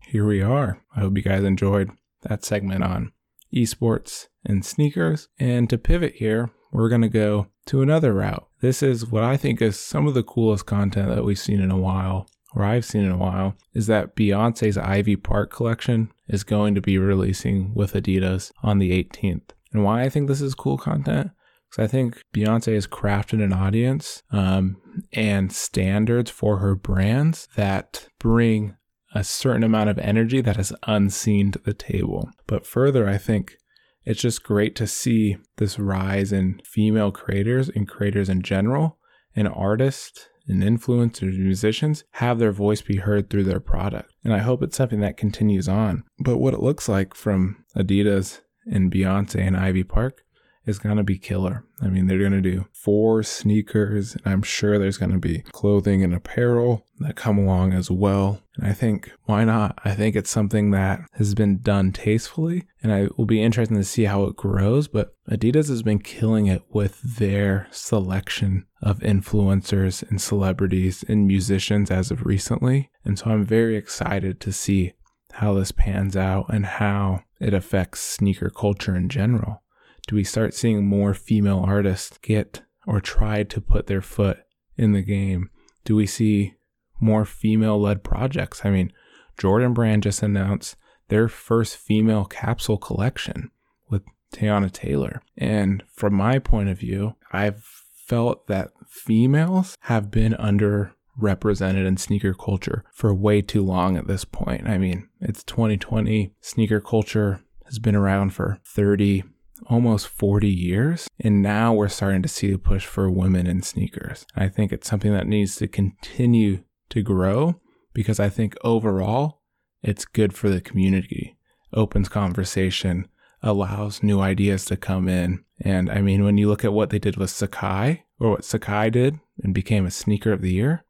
Here 0.01 0.27
we 0.27 0.40
are. 0.40 0.81
I 0.95 1.01
hope 1.01 1.14
you 1.14 1.23
guys 1.23 1.45
enjoyed 1.45 1.90
that 2.23 2.42
segment 2.42 2.83
on 2.83 3.12
esports 3.55 4.27
and 4.45 4.65
sneakers. 4.65 5.29
And 5.39 5.69
to 5.71 5.79
pivot 5.79 6.15
here, 6.17 6.51
we're 6.73 6.89
going 6.89 7.03
to 7.03 7.09
go 7.09 7.49
to 7.67 7.83
another 7.83 8.13
route. 8.13 8.47
This 8.61 8.83
is 8.83 9.07
what 9.07 9.25
I 9.25 9.37
think 9.37 9.61
is 9.61 9.79
some 9.79 10.07
of 10.07 10.15
the 10.15 10.23
coolest 10.23 10.67
content 10.67 11.09
that 11.15 11.25
we've 11.25 11.39
seen 11.39 11.61
in 11.61 11.71
a 11.71 11.77
while, 11.77 12.29
or 12.55 12.65
I've 12.65 12.85
seen 12.85 13.05
in 13.05 13.11
a 13.11 13.17
while, 13.17 13.55
is 13.75 13.87
that 13.87 14.17
Beyonce's 14.17 14.79
Ivy 14.79 15.17
Park 15.17 15.51
collection 15.51 16.13
is 16.29 16.45
going 16.45 16.75
to 16.75 16.81
be 16.81 16.99
releasing 16.99 17.75
with 17.75 17.93
Adidas 17.93 18.53
on 18.63 18.79
the 18.79 18.91
18th. 18.93 19.51
And 19.73 19.85
why 19.85 20.03
I 20.03 20.09
think 20.09 20.29
this 20.29 20.41
is 20.41 20.55
cool 20.55 20.79
content? 20.79 21.31
Because 21.71 21.85
I 21.85 21.87
think 21.89 22.23
Beyonce 22.33 22.75
has 22.75 22.87
crafted 22.87 23.43
an 23.43 23.53
audience 23.53 24.23
um, 24.31 24.77
and 25.13 25.53
standards 25.53 26.31
for 26.31 26.59
her 26.59 26.75
brands 26.75 27.49
that 27.57 28.09
bring 28.19 28.77
a 29.17 29.25
certain 29.25 29.65
amount 29.65 29.91
of 29.91 29.99
energy 29.99 30.41
that 30.41 30.73
unseen 30.87 31.53
to 31.53 31.59
the 31.59 31.75
table. 31.75 32.31
But 32.47 32.67
further, 32.67 33.09
I 33.09 33.19
think 33.19 33.57
it's 34.05 34.21
just 34.21 34.45
great 34.45 34.77
to 34.77 34.87
see 34.87 35.37
this 35.57 35.79
rise 35.79 36.33
in 36.33 36.61
female 36.65 37.11
creators 37.11 37.69
and 37.69 37.89
creators 37.89 38.29
in 38.29 38.43
general 38.43 38.99
and 39.35 39.49
artists 39.49 40.29
and 40.49 40.63
influencers 40.63 41.39
musicians 41.39 42.05
have 42.13 42.39
their 42.39 42.53
voice 42.53 42.81
be 42.81 42.99
heard 42.99 43.29
through 43.29 43.45
their 43.45 43.61
product. 43.61 44.13
And 44.23 44.33
I 44.33 44.39
hope 44.39 44.63
it's 44.63 44.77
something 44.77 45.01
that 45.01 45.17
continues 45.17 45.69
on. 45.69 46.05
But 46.21 46.39
what 46.39 46.55
it 46.55 46.63
looks 46.63 46.89
like 46.89 47.15
from 47.15 47.65
Adidas 47.77 48.41
and 48.71 48.93
Beyonce 48.93 49.41
and 49.41 49.57
Ivy 49.57 49.85
Park 49.85 50.23
is 50.67 50.79
going 50.79 50.97
to 50.97 51.05
be 51.05 51.19
killer. 51.19 51.65
I 51.81 51.89
mean, 51.89 52.07
they're 52.07 52.19
going 52.19 52.33
to 52.33 52.41
do 52.41 52.67
four 52.73 53.23
sneakers, 53.23 54.15
and 54.15 54.27
I'm 54.27 54.43
sure 54.43 54.79
there's 54.79 54.99
going 54.99 55.13
to 55.13 55.19
be 55.19 55.41
clothing 55.53 56.03
and 56.03 56.13
apparel 56.13 56.85
that 56.99 57.17
come 57.17 57.39
along 57.39 57.73
as 57.73 57.91
well. 57.91 58.43
And 58.57 58.67
I 58.67 58.73
think, 58.73 59.13
why 59.25 59.45
not? 59.45 59.79
I 59.85 59.95
think 59.95 60.17
it's 60.17 60.31
something 60.31 60.73
that 60.73 61.01
has 61.15 61.35
been 61.35 61.59
done 61.59 61.93
tastefully, 61.93 62.65
and 62.83 62.93
I 62.93 63.09
will 63.17 63.27
be 63.27 63.43
interested 63.43 63.75
to 63.75 63.85
see 63.85 64.05
how 64.05 64.25
it 64.25 64.37
grows. 64.37 64.89
But 64.89 65.15
Adidas 65.31 65.69
has 65.69 65.83
been 65.83 66.01
killing 66.01 66.47
it 66.47 66.63
with 66.71 67.01
their 67.03 67.69
selection 67.71 68.67
of 68.83 69.01
influencers 69.01 70.09
and 70.09 70.21
celebrities 70.21 71.05
and 71.09 71.27
musicians 71.27 71.91
as 71.91 72.11
of 72.11 72.27
recently. 72.27 72.91
And 73.05 73.19
so 73.19 73.31
I'm 73.31 73.45
very 73.45 73.77
excited 73.77 74.41
to 74.41 74.53
see 74.53 74.95
how 75.33 75.55
this 75.55 75.71
pans 75.71 76.17
out 76.17 76.47
and 76.49 76.65
how 76.65 77.21
it 77.39 77.53
affects 77.53 78.01
sneaker 78.01 78.49
culture 78.49 78.97
in 78.97 79.11
general 79.11 79.63
do 80.07 80.16
we 80.16 80.25
start 80.25 80.55
seeing 80.55 80.87
more 80.87 81.14
female 81.14 81.64
artists 81.66 82.19
get 82.19 82.62
or 82.87 83.01
try 83.01 83.42
to 83.42 83.61
put 83.61 83.87
their 83.87 84.03
foot 84.03 84.38
in 84.77 84.92
the 84.92 85.03
game? 85.03 85.51
Do 85.85 85.97
we 85.97 86.07
see 86.07 86.55
more 87.01 87.25
female 87.25 87.81
led 87.81 88.05
projects? 88.05 88.62
I 88.64 88.71
mean, 88.71 88.92
Jordan 89.38 89.73
Brand 89.75 90.05
just 90.05 90.23
announced 90.23 90.77
their 91.09 91.29
first 91.29 91.77
female 91.77 92.25
capsule 92.25 92.79
collection 92.79 93.51
with 93.88 94.03
Teyana 94.33 94.71
Taylor. 94.71 95.23
And 95.37 95.83
from 95.92 96.14
my 96.14 96.38
point 96.38 96.69
of 96.69 96.79
view, 96.79 97.16
I've 97.33 97.62
felt 98.07 98.47
that 98.47 98.71
females 98.88 99.77
have 99.83 100.11
been 100.11 100.33
underrepresented 100.35 101.87
in 101.87 101.97
sneaker 101.97 102.35
culture 102.35 102.85
for 102.92 103.12
way 103.12 103.42
too 103.42 103.62
long 103.62 103.97
at 103.97 104.07
this 104.07 104.25
point. 104.25 104.69
I 104.69 104.79
mean, 104.79 105.09
it's 105.21 105.42
2020. 105.42 106.33
Sneaker 106.40 106.81
culture 106.81 107.40
has 107.64 107.79
been 107.81 107.97
around 107.97 108.31
for 108.31 108.61
30, 108.64 109.25
almost 109.69 110.09
40 110.09 110.49
years. 110.49 111.09
And 111.21 111.43
now 111.43 111.73
we're 111.73 111.89
starting 111.89 112.23
to 112.23 112.29
see 112.29 112.53
a 112.53 112.59
push 112.59 112.87
for 112.87 113.11
women 113.11 113.47
in 113.47 113.63
sneakers. 113.63 114.27
I 114.35 114.49
think 114.49 114.73
it's 114.73 114.89
something 114.89 115.13
that 115.13 115.27
needs 115.27 115.57
to 115.57 115.69
continue 115.69 116.65
to 116.91 117.03
grow 117.03 117.61
because 117.93 118.21
I 118.21 118.29
think 118.29 118.57
overall 118.63 119.43
it's 119.83 120.05
good 120.05 120.35
for 120.35 120.49
the 120.49 120.61
community, 120.61 121.37
opens 121.73 122.09
conversation, 122.09 123.09
allows 123.43 124.03
new 124.03 124.21
ideas 124.21 124.65
to 124.67 124.77
come 124.77 125.09
in. 125.09 125.45
And 125.61 125.91
I 125.91 126.01
mean, 126.01 126.25
when 126.25 126.39
you 126.39 126.49
look 126.49 126.65
at 126.65 126.73
what 126.73 126.91
they 126.91 126.99
did 126.99 127.17
with 127.17 127.31
Sacai 127.31 128.03
or 128.19 128.31
what 128.31 128.43
Sacai 128.43 128.91
did 128.91 129.19
and 129.43 129.55
became 129.55 129.87
a 129.87 129.91
sneaker 129.91 130.33
of 130.33 130.43
the 130.43 130.53
year, 130.53 130.85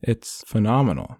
it's 0.00 0.44
phenomenal. 0.46 1.18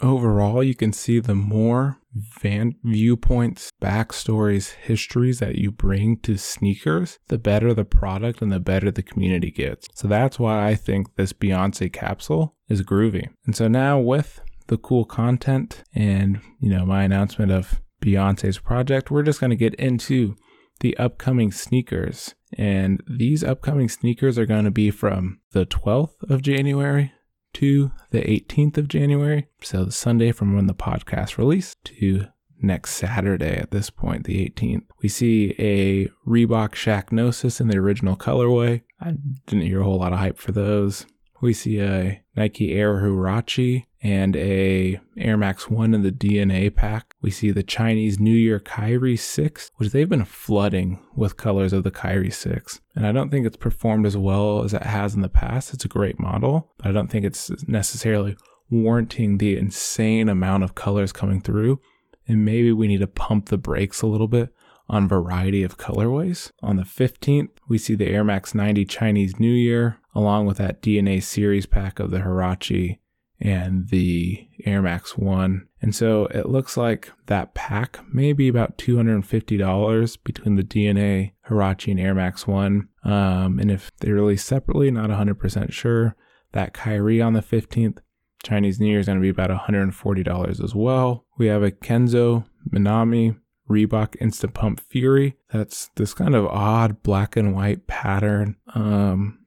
Overall, 0.00 0.62
you 0.62 0.74
can 0.74 0.92
see 0.92 1.18
the 1.18 1.34
more 1.34 1.98
van 2.40 2.74
viewpoints, 2.84 3.72
backstories, 3.80 4.74
histories 4.74 5.38
that 5.40 5.56
you 5.56 5.70
bring 5.70 6.18
to 6.20 6.36
sneakers, 6.36 7.18
the 7.28 7.38
better 7.38 7.74
the 7.74 7.84
product 7.84 8.42
and 8.42 8.52
the 8.52 8.60
better 8.60 8.90
the 8.90 9.02
community 9.02 9.50
gets. 9.50 9.88
So 9.94 10.08
that's 10.08 10.38
why 10.38 10.66
I 10.66 10.74
think 10.74 11.16
this 11.16 11.32
Beyonce 11.32 11.92
capsule 11.92 12.54
is 12.68 12.82
groovy. 12.82 13.28
And 13.44 13.54
so 13.54 13.68
now 13.68 13.98
with 13.98 14.40
the 14.68 14.78
cool 14.78 15.04
content 15.04 15.84
and, 15.94 16.40
you 16.60 16.70
know, 16.70 16.84
my 16.84 17.04
announcement 17.04 17.52
of 17.52 17.80
Beyonce's 18.02 18.58
project, 18.58 19.10
we're 19.10 19.22
just 19.22 19.40
going 19.40 19.50
to 19.50 19.56
get 19.56 19.74
into 19.74 20.36
the 20.80 20.96
upcoming 20.98 21.52
sneakers. 21.52 22.34
And 22.56 23.02
these 23.08 23.42
upcoming 23.42 23.88
sneakers 23.88 24.38
are 24.38 24.46
going 24.46 24.64
to 24.64 24.70
be 24.70 24.90
from 24.90 25.40
the 25.52 25.66
12th 25.66 26.22
of 26.28 26.42
January 26.42 27.12
to 27.56 27.90
the 28.10 28.20
18th 28.20 28.76
of 28.76 28.88
January. 28.88 29.48
So 29.62 29.84
the 29.84 29.92
Sunday 29.92 30.30
from 30.30 30.54
when 30.54 30.66
the 30.66 30.74
podcast 30.74 31.38
released 31.38 31.82
to 31.84 32.26
next 32.60 32.92
Saturday 32.92 33.56
at 33.56 33.70
this 33.70 33.88
point, 33.88 34.24
the 34.24 34.46
18th. 34.50 34.82
We 35.02 35.08
see 35.08 35.54
a 35.58 36.08
Reebok 36.28 36.72
Shaqnosis 36.72 37.60
in 37.60 37.68
the 37.68 37.78
original 37.78 38.14
colorway. 38.14 38.82
I 39.00 39.14
didn't 39.46 39.66
hear 39.66 39.80
a 39.80 39.84
whole 39.84 39.98
lot 39.98 40.12
of 40.12 40.18
hype 40.18 40.38
for 40.38 40.52
those. 40.52 41.06
We 41.40 41.52
see 41.52 41.80
a 41.80 42.22
Nike 42.34 42.72
Air 42.72 43.00
Huarache 43.00 43.84
and 44.02 44.36
a 44.36 45.00
Air 45.16 45.36
Max 45.36 45.68
1 45.68 45.94
in 45.94 46.02
the 46.02 46.12
DNA 46.12 46.74
pack. 46.74 47.14
We 47.20 47.30
see 47.30 47.50
the 47.50 47.62
Chinese 47.62 48.18
New 48.20 48.34
Year 48.34 48.60
Kyrie 48.60 49.16
6, 49.16 49.70
which 49.76 49.90
they've 49.90 50.08
been 50.08 50.24
flooding 50.24 51.00
with 51.14 51.36
colors 51.36 51.72
of 51.72 51.84
the 51.84 51.90
Kyrie 51.90 52.30
6. 52.30 52.80
And 52.94 53.06
I 53.06 53.12
don't 53.12 53.30
think 53.30 53.46
it's 53.46 53.56
performed 53.56 54.06
as 54.06 54.16
well 54.16 54.62
as 54.62 54.72
it 54.74 54.82
has 54.82 55.14
in 55.14 55.22
the 55.22 55.28
past. 55.28 55.74
It's 55.74 55.84
a 55.84 55.88
great 55.88 56.20
model, 56.20 56.72
but 56.78 56.88
I 56.88 56.92
don't 56.92 57.08
think 57.08 57.24
it's 57.24 57.50
necessarily 57.68 58.36
warranting 58.70 59.38
the 59.38 59.56
insane 59.56 60.28
amount 60.28 60.64
of 60.64 60.74
colors 60.74 61.12
coming 61.12 61.40
through. 61.40 61.80
And 62.28 62.44
maybe 62.44 62.72
we 62.72 62.88
need 62.88 63.00
to 63.00 63.06
pump 63.06 63.48
the 63.48 63.58
brakes 63.58 64.02
a 64.02 64.06
little 64.06 64.28
bit 64.28 64.52
on 64.88 65.08
variety 65.08 65.62
of 65.62 65.78
colorways. 65.78 66.52
On 66.62 66.76
the 66.76 66.84
15th, 66.84 67.50
we 67.68 67.78
see 67.78 67.94
the 67.94 68.08
Air 68.08 68.24
Max 68.24 68.54
90 68.54 68.84
Chinese 68.84 69.38
New 69.40 69.52
Year, 69.52 69.98
along 70.16 70.46
with 70.46 70.56
that 70.56 70.80
DNA 70.80 71.22
series 71.22 71.66
pack 71.66 72.00
of 72.00 72.10
the 72.10 72.20
Huarache 72.20 72.98
and 73.38 73.90
the 73.90 74.48
Air 74.64 74.80
Max 74.80 75.18
1. 75.18 75.68
And 75.82 75.94
so 75.94 76.24
it 76.26 76.48
looks 76.48 76.78
like 76.78 77.12
that 77.26 77.52
pack 77.52 78.00
may 78.10 78.32
be 78.32 78.48
about 78.48 78.78
$250 78.78 80.18
between 80.24 80.56
the 80.56 80.62
DNA, 80.62 81.32
Huarache, 81.48 81.90
and 81.90 82.00
Air 82.00 82.14
Max 82.14 82.46
1. 82.46 82.88
Um, 83.04 83.58
and 83.58 83.70
if 83.70 83.90
they 83.98 84.10
release 84.10 84.42
separately, 84.42 84.90
not 84.90 85.10
100% 85.10 85.70
sure. 85.70 86.16
That 86.52 86.72
Kyrie 86.72 87.20
on 87.20 87.34
the 87.34 87.42
15th, 87.42 87.98
Chinese 88.42 88.80
New 88.80 88.86
Year 88.86 89.00
is 89.00 89.06
going 89.06 89.18
to 89.18 89.22
be 89.22 89.28
about 89.28 89.50
$140 89.50 90.64
as 90.64 90.74
well. 90.74 91.26
We 91.36 91.48
have 91.48 91.62
a 91.62 91.70
Kenzo 91.70 92.46
Minami 92.70 93.36
Reebok 93.68 94.16
Instapump 94.16 94.80
Fury. 94.80 95.36
That's 95.52 95.90
this 95.96 96.14
kind 96.14 96.34
of 96.34 96.46
odd 96.46 97.02
black 97.02 97.36
and 97.36 97.54
white 97.54 97.86
pattern. 97.86 98.56
Um, 98.74 99.40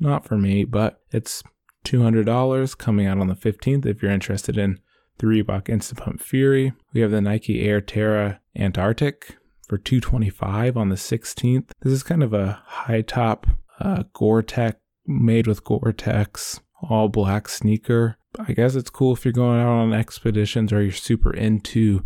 not 0.00 0.24
for 0.24 0.36
me, 0.36 0.64
but 0.64 1.00
it's 1.12 1.42
$200 1.84 2.78
coming 2.78 3.06
out 3.06 3.18
on 3.18 3.28
the 3.28 3.34
15th 3.34 3.86
if 3.86 4.02
you're 4.02 4.10
interested 4.10 4.58
in 4.58 4.80
the 5.18 5.26
Reebok 5.26 5.64
Instapump 5.64 6.20
Fury. 6.20 6.72
We 6.92 7.00
have 7.02 7.10
the 7.10 7.20
Nike 7.20 7.62
Air 7.62 7.80
Terra 7.80 8.40
Antarktik 8.56 9.36
for 9.68 9.78
225 9.78 10.76
on 10.76 10.88
the 10.88 10.96
16th. 10.96 11.70
This 11.82 11.92
is 11.92 12.02
kind 12.02 12.22
of 12.22 12.32
a 12.32 12.62
high 12.66 13.02
top 13.02 13.46
uh, 13.78 14.04
Gore-Tex 14.12 14.78
made 15.06 15.46
with 15.46 15.64
Gore-Tex 15.64 16.60
all 16.88 17.08
black 17.08 17.48
sneaker. 17.48 18.16
I 18.38 18.52
guess 18.52 18.74
it's 18.74 18.90
cool 18.90 19.12
if 19.12 19.24
you're 19.24 19.32
going 19.32 19.60
out 19.60 19.68
on 19.68 19.92
expeditions 19.92 20.72
or 20.72 20.82
you're 20.82 20.92
super 20.92 21.32
into 21.32 22.04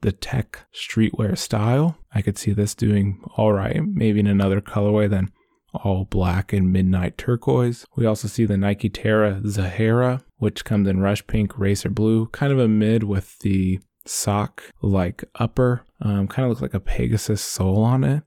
the 0.00 0.12
tech 0.12 0.66
streetwear 0.72 1.36
style. 1.36 1.96
I 2.14 2.22
could 2.22 2.38
see 2.38 2.52
this 2.52 2.74
doing 2.74 3.22
all 3.36 3.52
right, 3.52 3.80
maybe 3.84 4.20
in 4.20 4.26
another 4.26 4.60
colorway 4.60 5.08
than 5.08 5.32
all 5.74 6.04
black 6.04 6.52
and 6.52 6.72
midnight 6.72 7.18
turquoise. 7.18 7.86
We 7.96 8.06
also 8.06 8.28
see 8.28 8.44
the 8.44 8.56
Nike 8.56 8.88
Terra 8.88 9.40
Zahara, 9.46 10.22
which 10.38 10.64
comes 10.64 10.88
in 10.88 11.00
rush 11.00 11.26
pink, 11.26 11.58
racer 11.58 11.90
blue, 11.90 12.26
kind 12.26 12.52
of 12.52 12.58
a 12.58 12.68
mid 12.68 13.04
with 13.04 13.38
the 13.40 13.80
sock 14.06 14.62
like 14.82 15.24
upper. 15.36 15.84
Um, 16.00 16.28
kind 16.28 16.44
of 16.44 16.50
looks 16.50 16.62
like 16.62 16.74
a 16.74 16.80
Pegasus 16.80 17.42
sole 17.42 17.82
on 17.82 18.04
it. 18.04 18.22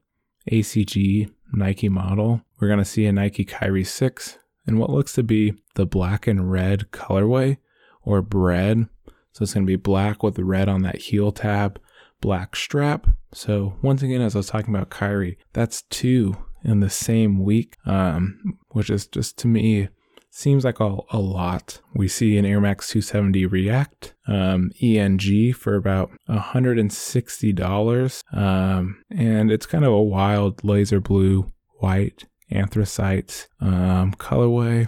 ACG 0.51 1.31
Nike 1.53 1.89
model. 1.89 2.41
We're 2.59 2.67
going 2.67 2.79
to 2.79 2.85
see 2.85 3.05
a 3.05 3.11
Nike 3.11 3.45
Kyrie 3.45 3.83
6 3.83 4.39
in 4.65 4.77
what 4.77 4.89
looks 4.89 5.13
to 5.13 5.23
be 5.23 5.53
the 5.75 5.85
black 5.85 6.27
and 6.27 6.51
red 6.51 6.91
colorway 6.91 7.57
or 8.03 8.21
bread. 8.21 8.87
So 9.31 9.43
it's 9.43 9.53
going 9.53 9.65
to 9.65 9.71
be 9.71 9.75
black 9.75 10.23
with 10.23 10.39
red 10.39 10.67
on 10.67 10.81
that 10.81 10.97
heel 10.97 11.31
tab, 11.31 11.79
black 12.21 12.55
strap. 12.55 13.07
So 13.33 13.75
once 13.81 14.01
again, 14.01 14.21
as 14.21 14.35
I 14.35 14.39
was 14.39 14.47
talking 14.47 14.73
about 14.73 14.89
Kyrie, 14.89 15.37
that's 15.53 15.83
two 15.83 16.37
in 16.63 16.79
the 16.79 16.89
same 16.89 17.43
week, 17.43 17.77
um, 17.85 18.57
which 18.69 18.89
is 18.89 19.07
just 19.07 19.37
to 19.39 19.47
me 19.47 19.89
seems 20.37 20.63
like 20.63 20.79
a, 20.79 20.97
a 21.09 21.17
lot. 21.17 21.81
We 21.95 22.07
see 22.07 22.37
an 22.37 22.45
Air 22.45 22.61
Max 22.61 22.89
270 22.89 23.47
React 23.47 24.13
um, 24.27 24.69
ENG 24.81 25.53
for 25.53 25.73
about 25.75 26.11
$160. 26.29 28.23
Um, 28.37 29.03
and 29.09 29.51
it's 29.51 29.65
kind 29.65 29.83
of 29.83 29.91
a 29.91 30.01
wild 30.01 30.63
laser 30.63 30.99
blue, 30.99 31.51
white, 31.79 32.25
anthracite 32.51 33.47
um, 33.59 34.13
colorway. 34.13 34.87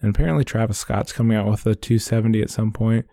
And 0.00 0.14
apparently 0.14 0.44
Travis 0.44 0.78
Scott's 0.78 1.12
coming 1.12 1.36
out 1.36 1.46
with 1.46 1.66
a 1.66 1.74
270 1.74 2.40
at 2.40 2.48
some 2.48 2.72
point. 2.72 3.04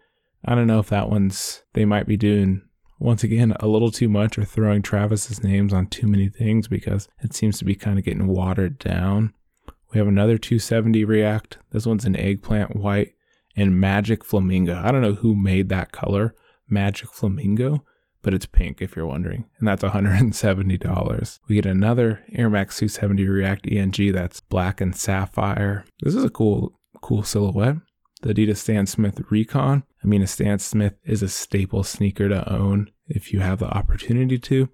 I 0.46 0.56
don't 0.56 0.68
know 0.68 0.80
if 0.80 0.88
that 0.90 1.10
one's, 1.10 1.64
they 1.74 1.84
might 1.84 2.08
be 2.08 2.16
doing 2.16 2.62
once 3.04 3.24
again, 3.24 3.54
a 3.60 3.68
little 3.68 3.92
too 3.92 4.08
much 4.08 4.38
or 4.38 4.46
throwing 4.46 4.82
Travis's 4.82 5.44
names 5.44 5.74
on 5.74 5.88
too 5.88 6.08
many 6.08 6.30
things 6.30 6.70
because 6.70 7.10
it 7.22 7.34
seems 7.34 7.58
to 7.58 7.66
be 7.66 7.76
kind 7.76 8.00
of 8.00 8.06
getting 8.06 8.28
watered 8.28 8.80
down. 8.80 9.34
We 9.92 9.98
have 10.00 10.08
another 10.08 10.38
270 10.38 11.04
React. 11.04 11.58
This 11.72 11.86
one's 11.86 12.06
an 12.06 12.16
eggplant 12.16 12.78
white 12.78 13.14
and 13.58 13.80
magic 13.80 14.24
flamingo. 14.24 14.82
I 14.82 14.92
don't 14.92 15.02
know 15.02 15.16
who 15.16 15.36
made 15.36 15.68
that 15.68 15.92
color, 15.92 16.34
magic 16.70 17.12
flamingo, 17.12 17.84
but 18.22 18.34
it's 18.34 18.46
pink 18.46 18.82
if 18.82 18.96
you're 18.96 19.06
wondering. 19.06 19.46
And 19.60 19.68
that's 19.68 19.84
$170. 19.84 21.40
We 21.50 21.56
get 21.56 21.66
another 21.66 22.24
Air 22.32 22.50
Max 22.50 22.78
270 22.80 23.28
React 23.28 23.68
ENG 23.70 24.14
that's 24.14 24.40
black 24.40 24.80
and 24.80 24.96
sapphire. 24.96 25.84
This 26.02 26.16
is 26.16 26.24
a 26.24 26.30
cool, 26.30 26.80
cool 27.02 27.22
silhouette. 27.22 27.76
The 28.22 28.34
Adidas 28.34 28.58
Stan 28.58 28.86
Smith 28.86 29.20
Recon. 29.30 29.84
I 30.02 30.08
mean, 30.08 30.22
a 30.22 30.28
Stan 30.28 30.58
Smith 30.60 30.96
is 31.04 31.22
a 31.22 31.28
staple 31.28 31.84
sneaker 31.84 32.30
to 32.30 32.50
own 32.50 32.90
if 33.08 33.34
you 33.34 33.40
have 33.40 33.60
the 33.60 33.70
opportunity 33.70 34.38
to. 34.40 34.70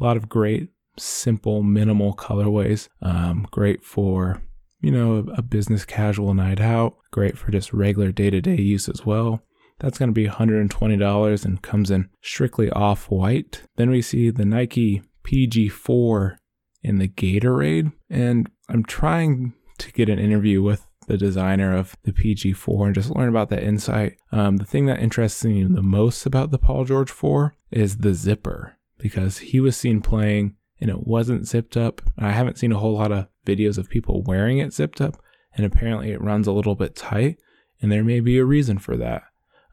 A 0.00 0.02
lot 0.02 0.16
of 0.16 0.28
great, 0.28 0.70
simple, 0.98 1.62
minimal 1.62 2.14
colorways. 2.14 2.88
Um, 3.02 3.46
great 3.50 3.84
for 3.84 4.42
you 4.84 4.90
know, 4.90 5.26
a 5.34 5.40
business 5.40 5.86
casual 5.86 6.34
night 6.34 6.60
out. 6.60 6.96
Great 7.10 7.38
for 7.38 7.50
just 7.50 7.72
regular 7.72 8.12
day 8.12 8.28
to 8.28 8.42
day 8.42 8.56
use 8.56 8.86
as 8.86 9.06
well. 9.06 9.40
That's 9.80 9.98
going 9.98 10.10
to 10.10 10.12
be 10.12 10.28
$120 10.28 11.44
and 11.44 11.62
comes 11.62 11.90
in 11.90 12.10
strictly 12.22 12.70
off 12.70 13.10
white. 13.10 13.62
Then 13.76 13.88
we 13.88 14.02
see 14.02 14.30
the 14.30 14.44
Nike 14.44 15.02
PG4 15.26 16.36
in 16.82 16.98
the 16.98 17.08
Gatorade. 17.08 17.92
And 18.10 18.50
I'm 18.68 18.84
trying 18.84 19.54
to 19.78 19.90
get 19.90 20.10
an 20.10 20.18
interview 20.18 20.62
with 20.62 20.86
the 21.06 21.16
designer 21.16 21.76
of 21.76 21.96
the 22.04 22.12
PG4 22.12 22.86
and 22.86 22.94
just 22.94 23.14
learn 23.14 23.28
about 23.28 23.50
that 23.50 23.62
insight. 23.62 24.16
Um, 24.32 24.56
the 24.56 24.64
thing 24.64 24.86
that 24.86 25.00
interests 25.00 25.44
me 25.44 25.62
the 25.64 25.82
most 25.82 26.26
about 26.26 26.50
the 26.50 26.58
Paul 26.58 26.84
George 26.84 27.10
4 27.10 27.54
is 27.70 27.98
the 27.98 28.14
zipper 28.14 28.76
because 28.98 29.38
he 29.38 29.60
was 29.60 29.76
seen 29.76 30.00
playing 30.00 30.56
and 30.80 30.90
it 30.90 31.06
wasn't 31.06 31.46
zipped 31.46 31.76
up. 31.76 32.02
I 32.18 32.30
haven't 32.32 32.58
seen 32.58 32.72
a 32.72 32.78
whole 32.78 32.94
lot 32.94 33.12
of 33.12 33.28
videos 33.46 33.78
of 33.78 33.88
people 33.88 34.22
wearing 34.22 34.58
it 34.58 34.72
zipped 34.72 35.00
up, 35.00 35.16
and 35.56 35.64
apparently 35.64 36.10
it 36.10 36.20
runs 36.20 36.46
a 36.46 36.52
little 36.52 36.74
bit 36.74 36.96
tight, 36.96 37.38
and 37.80 37.90
there 37.90 38.04
may 38.04 38.20
be 38.20 38.38
a 38.38 38.44
reason 38.44 38.78
for 38.78 38.96
that. 38.96 39.22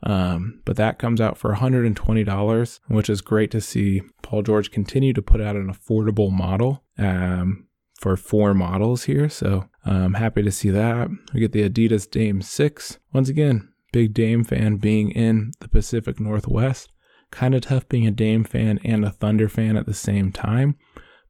Um, 0.04 0.62
but 0.66 0.78
that 0.78 1.00
comes 1.00 1.22
out 1.22 1.38
for 1.38 1.56
$120, 1.56 2.80
which 2.88 3.10
is 3.10 3.22
great 3.22 3.52
to 3.52 3.62
see 3.62 4.02
Paul 4.22 4.42
George 4.42 4.72
continue 4.72 5.14
to 5.14 5.22
put 5.22 5.42
out 5.42 5.56
an 5.56 5.72
affordable 5.72 6.32
model 6.32 6.84
um, 6.98 7.68
for 8.00 8.18
four 8.18 8.54
models 8.54 9.04
here. 9.04 9.30
So 9.30 9.70
I'm 9.84 10.14
happy 10.14 10.44
to 10.44 10.52
see 10.52 10.70
that. 10.70 11.10
We 11.34 11.40
get 11.40 11.52
the 11.52 11.68
Adidas 11.68 12.10
Dame 12.10 12.42
6. 12.42 13.00
Once 13.14 13.30
again, 13.30 13.70
big 13.92 14.14
Dame 14.14 14.44
fan 14.44 14.78
being 14.78 15.12
in 15.12 15.52
the 15.60 15.68
Pacific 15.68 16.20
Northwest. 16.20 16.92
Kind 17.32 17.56
of 17.56 17.62
tough 17.62 17.88
being 17.90 18.06
a 18.06 18.12
Dame 18.12 18.44
fan 18.44 18.80
and 18.84 19.04
a 19.04 19.10
Thunder 19.10 19.50
fan 19.50 19.78
at 19.78 19.86
the 19.86 19.94
same 19.94 20.32
time. 20.32 20.76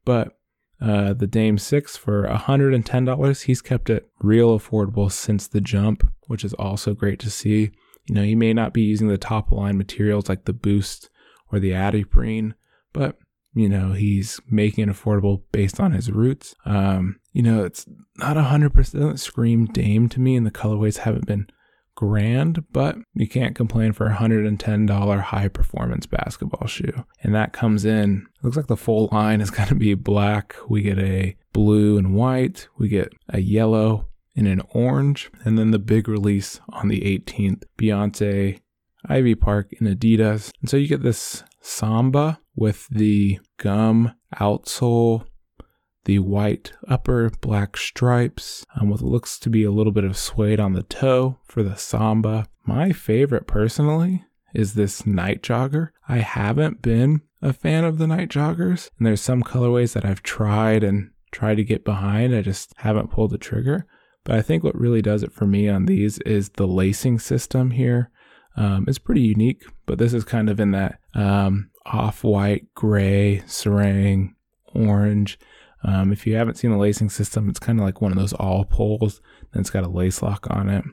But 0.03 0.37
uh, 0.81 1.13
the 1.13 1.27
Dame 1.27 1.57
6 1.57 1.95
for 1.95 2.27
$110. 2.27 3.43
He's 3.43 3.61
kept 3.61 3.89
it 3.89 4.09
real 4.19 4.57
affordable 4.57 5.11
since 5.11 5.47
the 5.47 5.61
jump, 5.61 6.11
which 6.27 6.43
is 6.43 6.53
also 6.55 6.93
great 6.93 7.19
to 7.19 7.29
see. 7.29 7.71
You 8.07 8.15
know, 8.15 8.23
he 8.23 8.35
may 8.35 8.51
not 8.51 8.73
be 8.73 8.81
using 8.81 9.07
the 9.07 9.17
top 9.17 9.51
line 9.51 9.77
materials 9.77 10.27
like 10.27 10.45
the 10.45 10.53
Boost 10.53 11.09
or 11.51 11.59
the 11.59 11.71
Adiprene, 11.71 12.53
but 12.93 13.17
you 13.53 13.67
know, 13.67 13.91
he's 13.91 14.39
making 14.49 14.87
it 14.87 14.91
affordable 14.91 15.41
based 15.51 15.79
on 15.79 15.91
his 15.91 16.11
roots. 16.11 16.55
Um, 16.65 17.19
you 17.33 17.43
know, 17.43 17.63
it's 17.63 17.85
not 18.17 18.37
100% 18.37 19.19
scream 19.19 19.65
Dame 19.65 20.09
to 20.09 20.19
me, 20.19 20.35
and 20.35 20.45
the 20.45 20.51
colorways 20.51 20.99
haven't 20.99 21.27
been 21.27 21.47
grand, 21.95 22.63
but 22.71 22.97
you 23.13 23.27
can't 23.27 23.55
complain 23.55 23.93
for 23.93 24.07
a 24.07 24.15
$110 24.15 25.21
high 25.21 25.47
performance 25.47 26.05
basketball 26.05 26.67
shoe. 26.67 27.05
And 27.21 27.35
that 27.35 27.53
comes 27.53 27.85
in, 27.85 28.27
looks 28.41 28.57
like 28.57 28.67
the 28.67 28.77
full 28.77 29.09
line 29.11 29.41
is 29.41 29.51
going 29.51 29.69
to 29.69 29.75
be 29.75 29.93
black. 29.93 30.55
We 30.67 30.81
get 30.81 30.99
a 30.99 31.35
blue 31.53 31.97
and 31.97 32.15
white, 32.15 32.67
we 32.77 32.87
get 32.87 33.13
a 33.29 33.39
yellow 33.39 34.07
and 34.35 34.47
an 34.47 34.61
orange, 34.73 35.29
and 35.43 35.57
then 35.57 35.71
the 35.71 35.79
big 35.79 36.07
release 36.07 36.59
on 36.69 36.87
the 36.87 37.01
18th, 37.01 37.63
Beyonce, 37.77 38.59
Ivy 39.07 39.35
Park, 39.35 39.73
and 39.79 39.87
Adidas. 39.87 40.51
And 40.61 40.69
so 40.69 40.77
you 40.77 40.87
get 40.87 41.03
this 41.03 41.43
Samba 41.59 42.39
with 42.55 42.87
the 42.89 43.39
gum 43.57 44.13
outsole 44.35 45.25
the 46.05 46.19
white 46.19 46.73
upper, 46.87 47.29
black 47.41 47.77
stripes, 47.77 48.65
um, 48.75 48.89
what 48.89 49.01
looks 49.01 49.37
to 49.39 49.49
be 49.49 49.63
a 49.63 49.71
little 49.71 49.91
bit 49.91 50.03
of 50.03 50.17
suede 50.17 50.59
on 50.59 50.73
the 50.73 50.83
toe 50.83 51.37
for 51.43 51.63
the 51.63 51.75
samba. 51.75 52.47
My 52.65 52.91
favorite 52.91 53.47
personally 53.47 54.25
is 54.53 54.73
this 54.73 55.05
Nite 55.05 55.43
Jogger. 55.43 55.89
I 56.07 56.17
haven't 56.17 56.81
been 56.81 57.21
a 57.41 57.53
fan 57.53 57.83
of 57.83 57.97
the 57.97 58.07
Nite 58.07 58.29
Joggers, 58.29 58.89
and 58.97 59.05
there's 59.05 59.21
some 59.21 59.43
colorways 59.43 59.93
that 59.93 60.05
I've 60.05 60.23
tried 60.23 60.83
and 60.83 61.11
tried 61.31 61.55
to 61.55 61.63
get 61.63 61.85
behind. 61.85 62.35
I 62.35 62.41
just 62.41 62.73
haven't 62.77 63.11
pulled 63.11 63.31
the 63.31 63.37
trigger. 63.37 63.85
But 64.23 64.35
I 64.35 64.41
think 64.41 64.63
what 64.63 64.79
really 64.79 65.01
does 65.01 65.23
it 65.23 65.31
for 65.31 65.47
me 65.47 65.67
on 65.67 65.85
these 65.85 66.19
is 66.19 66.49
the 66.49 66.67
lacing 66.67 67.19
system 67.19 67.71
here. 67.71 68.11
Um, 68.55 68.85
it's 68.87 68.97
pretty 68.97 69.21
unique, 69.21 69.63
but 69.85 69.97
this 69.97 70.13
is 70.13 70.23
kind 70.23 70.49
of 70.49 70.59
in 70.59 70.71
that 70.71 70.99
um, 71.13 71.69
off 71.85 72.23
white, 72.23 72.67
gray, 72.75 73.43
serang, 73.45 74.35
orange. 74.73 75.39
Um, 75.83 76.11
if 76.11 76.27
you 76.27 76.35
haven't 76.35 76.55
seen 76.55 76.71
the 76.71 76.77
lacing 76.77 77.09
system, 77.09 77.49
it's 77.49 77.59
kind 77.59 77.79
of 77.79 77.85
like 77.85 78.01
one 78.01 78.11
of 78.11 78.17
those 78.17 78.33
all 78.33 78.65
poles. 78.65 79.21
and 79.53 79.61
it's 79.61 79.69
got 79.69 79.83
a 79.83 79.89
lace 79.89 80.21
lock 80.21 80.47
on 80.49 80.69
it. 80.69 80.83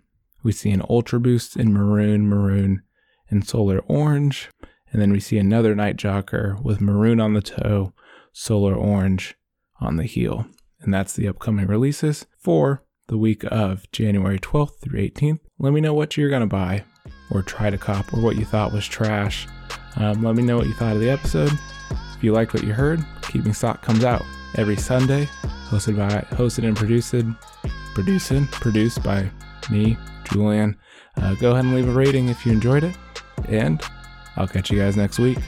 We 0.43 0.53
see 0.53 0.71
an 0.71 0.83
Ultra 0.89 1.21
Boost 1.21 1.57
in 1.57 1.73
maroon, 1.73 2.29
maroon, 2.29 2.83
and 3.29 3.47
solar 3.47 3.81
orange. 3.81 4.51
And 4.91 5.03
then 5.03 5.13
we 5.13 5.21
see 5.21 5.37
another 5.37 5.75
Nite 5.75 5.97
Jogger 5.97 6.63
with 6.63 6.81
maroon 6.81 7.21
on 7.21 7.35
the 7.35 7.43
toe, 7.43 7.93
solar 8.33 8.75
orange 8.75 9.35
on 9.81 9.97
the 9.97 10.05
heel. 10.05 10.47
And 10.81 10.95
that's 10.95 11.13
the 11.13 11.29
upcoming 11.29 11.67
releases 11.67 12.27
for 12.39 12.85
the 13.09 13.19
week 13.19 13.43
of 13.45 13.91
January 13.91 14.39
12th 14.39 14.81
through 14.81 15.01
18th. 15.01 15.41
Let 15.59 15.73
me 15.73 15.81
know 15.81 15.93
what 15.93 16.17
you're 16.17 16.31
going 16.31 16.41
to 16.41 16.47
buy 16.47 16.85
or 17.31 17.43
try 17.43 17.71
to 17.71 17.79
cop 17.79 18.13
or 18.13 18.21
what 18.21 18.37
you 18.37 18.45
thought 18.45 18.73
was 18.73 18.87
trash. 18.87 19.47
Um, 19.97 20.23
let 20.23 20.35
me 20.35 20.43
know 20.43 20.57
what 20.57 20.67
you 20.67 20.75
thought 20.75 20.95
of 20.95 21.01
the 21.01 21.11
episode. 21.11 21.53
If 21.91 22.25
you 22.25 22.33
liked 22.33 22.55
what 22.55 22.65
you 22.65 22.73
heard, 22.73 23.05
Keeping 23.23 23.53
Stock 23.53 23.83
comes 23.83 24.05
out 24.05 24.25
every 24.57 24.77
Sunday, 24.77 25.27
hosted 25.69 25.97
by 25.97 26.09
hosted 26.37 26.67
and 26.67 26.77
produced 26.77 27.15
produced 27.95 28.51
produced 28.51 29.03
by 29.03 29.31
me, 29.71 29.97
Julian. 30.25 30.77
Uh, 31.17 31.35
go 31.35 31.53
ahead 31.53 31.65
and 31.65 31.75
leave 31.75 31.89
a 31.89 31.93
rating 31.93 32.29
if 32.29 32.47
you 32.47 32.53
enjoyed 32.53 32.85
it, 32.85 32.97
and 33.49 33.83
I'll 34.37 34.49
catch 34.49 34.71
you 34.71 34.79
guys 34.79 34.97
next 34.97 35.19
week. 35.19 35.39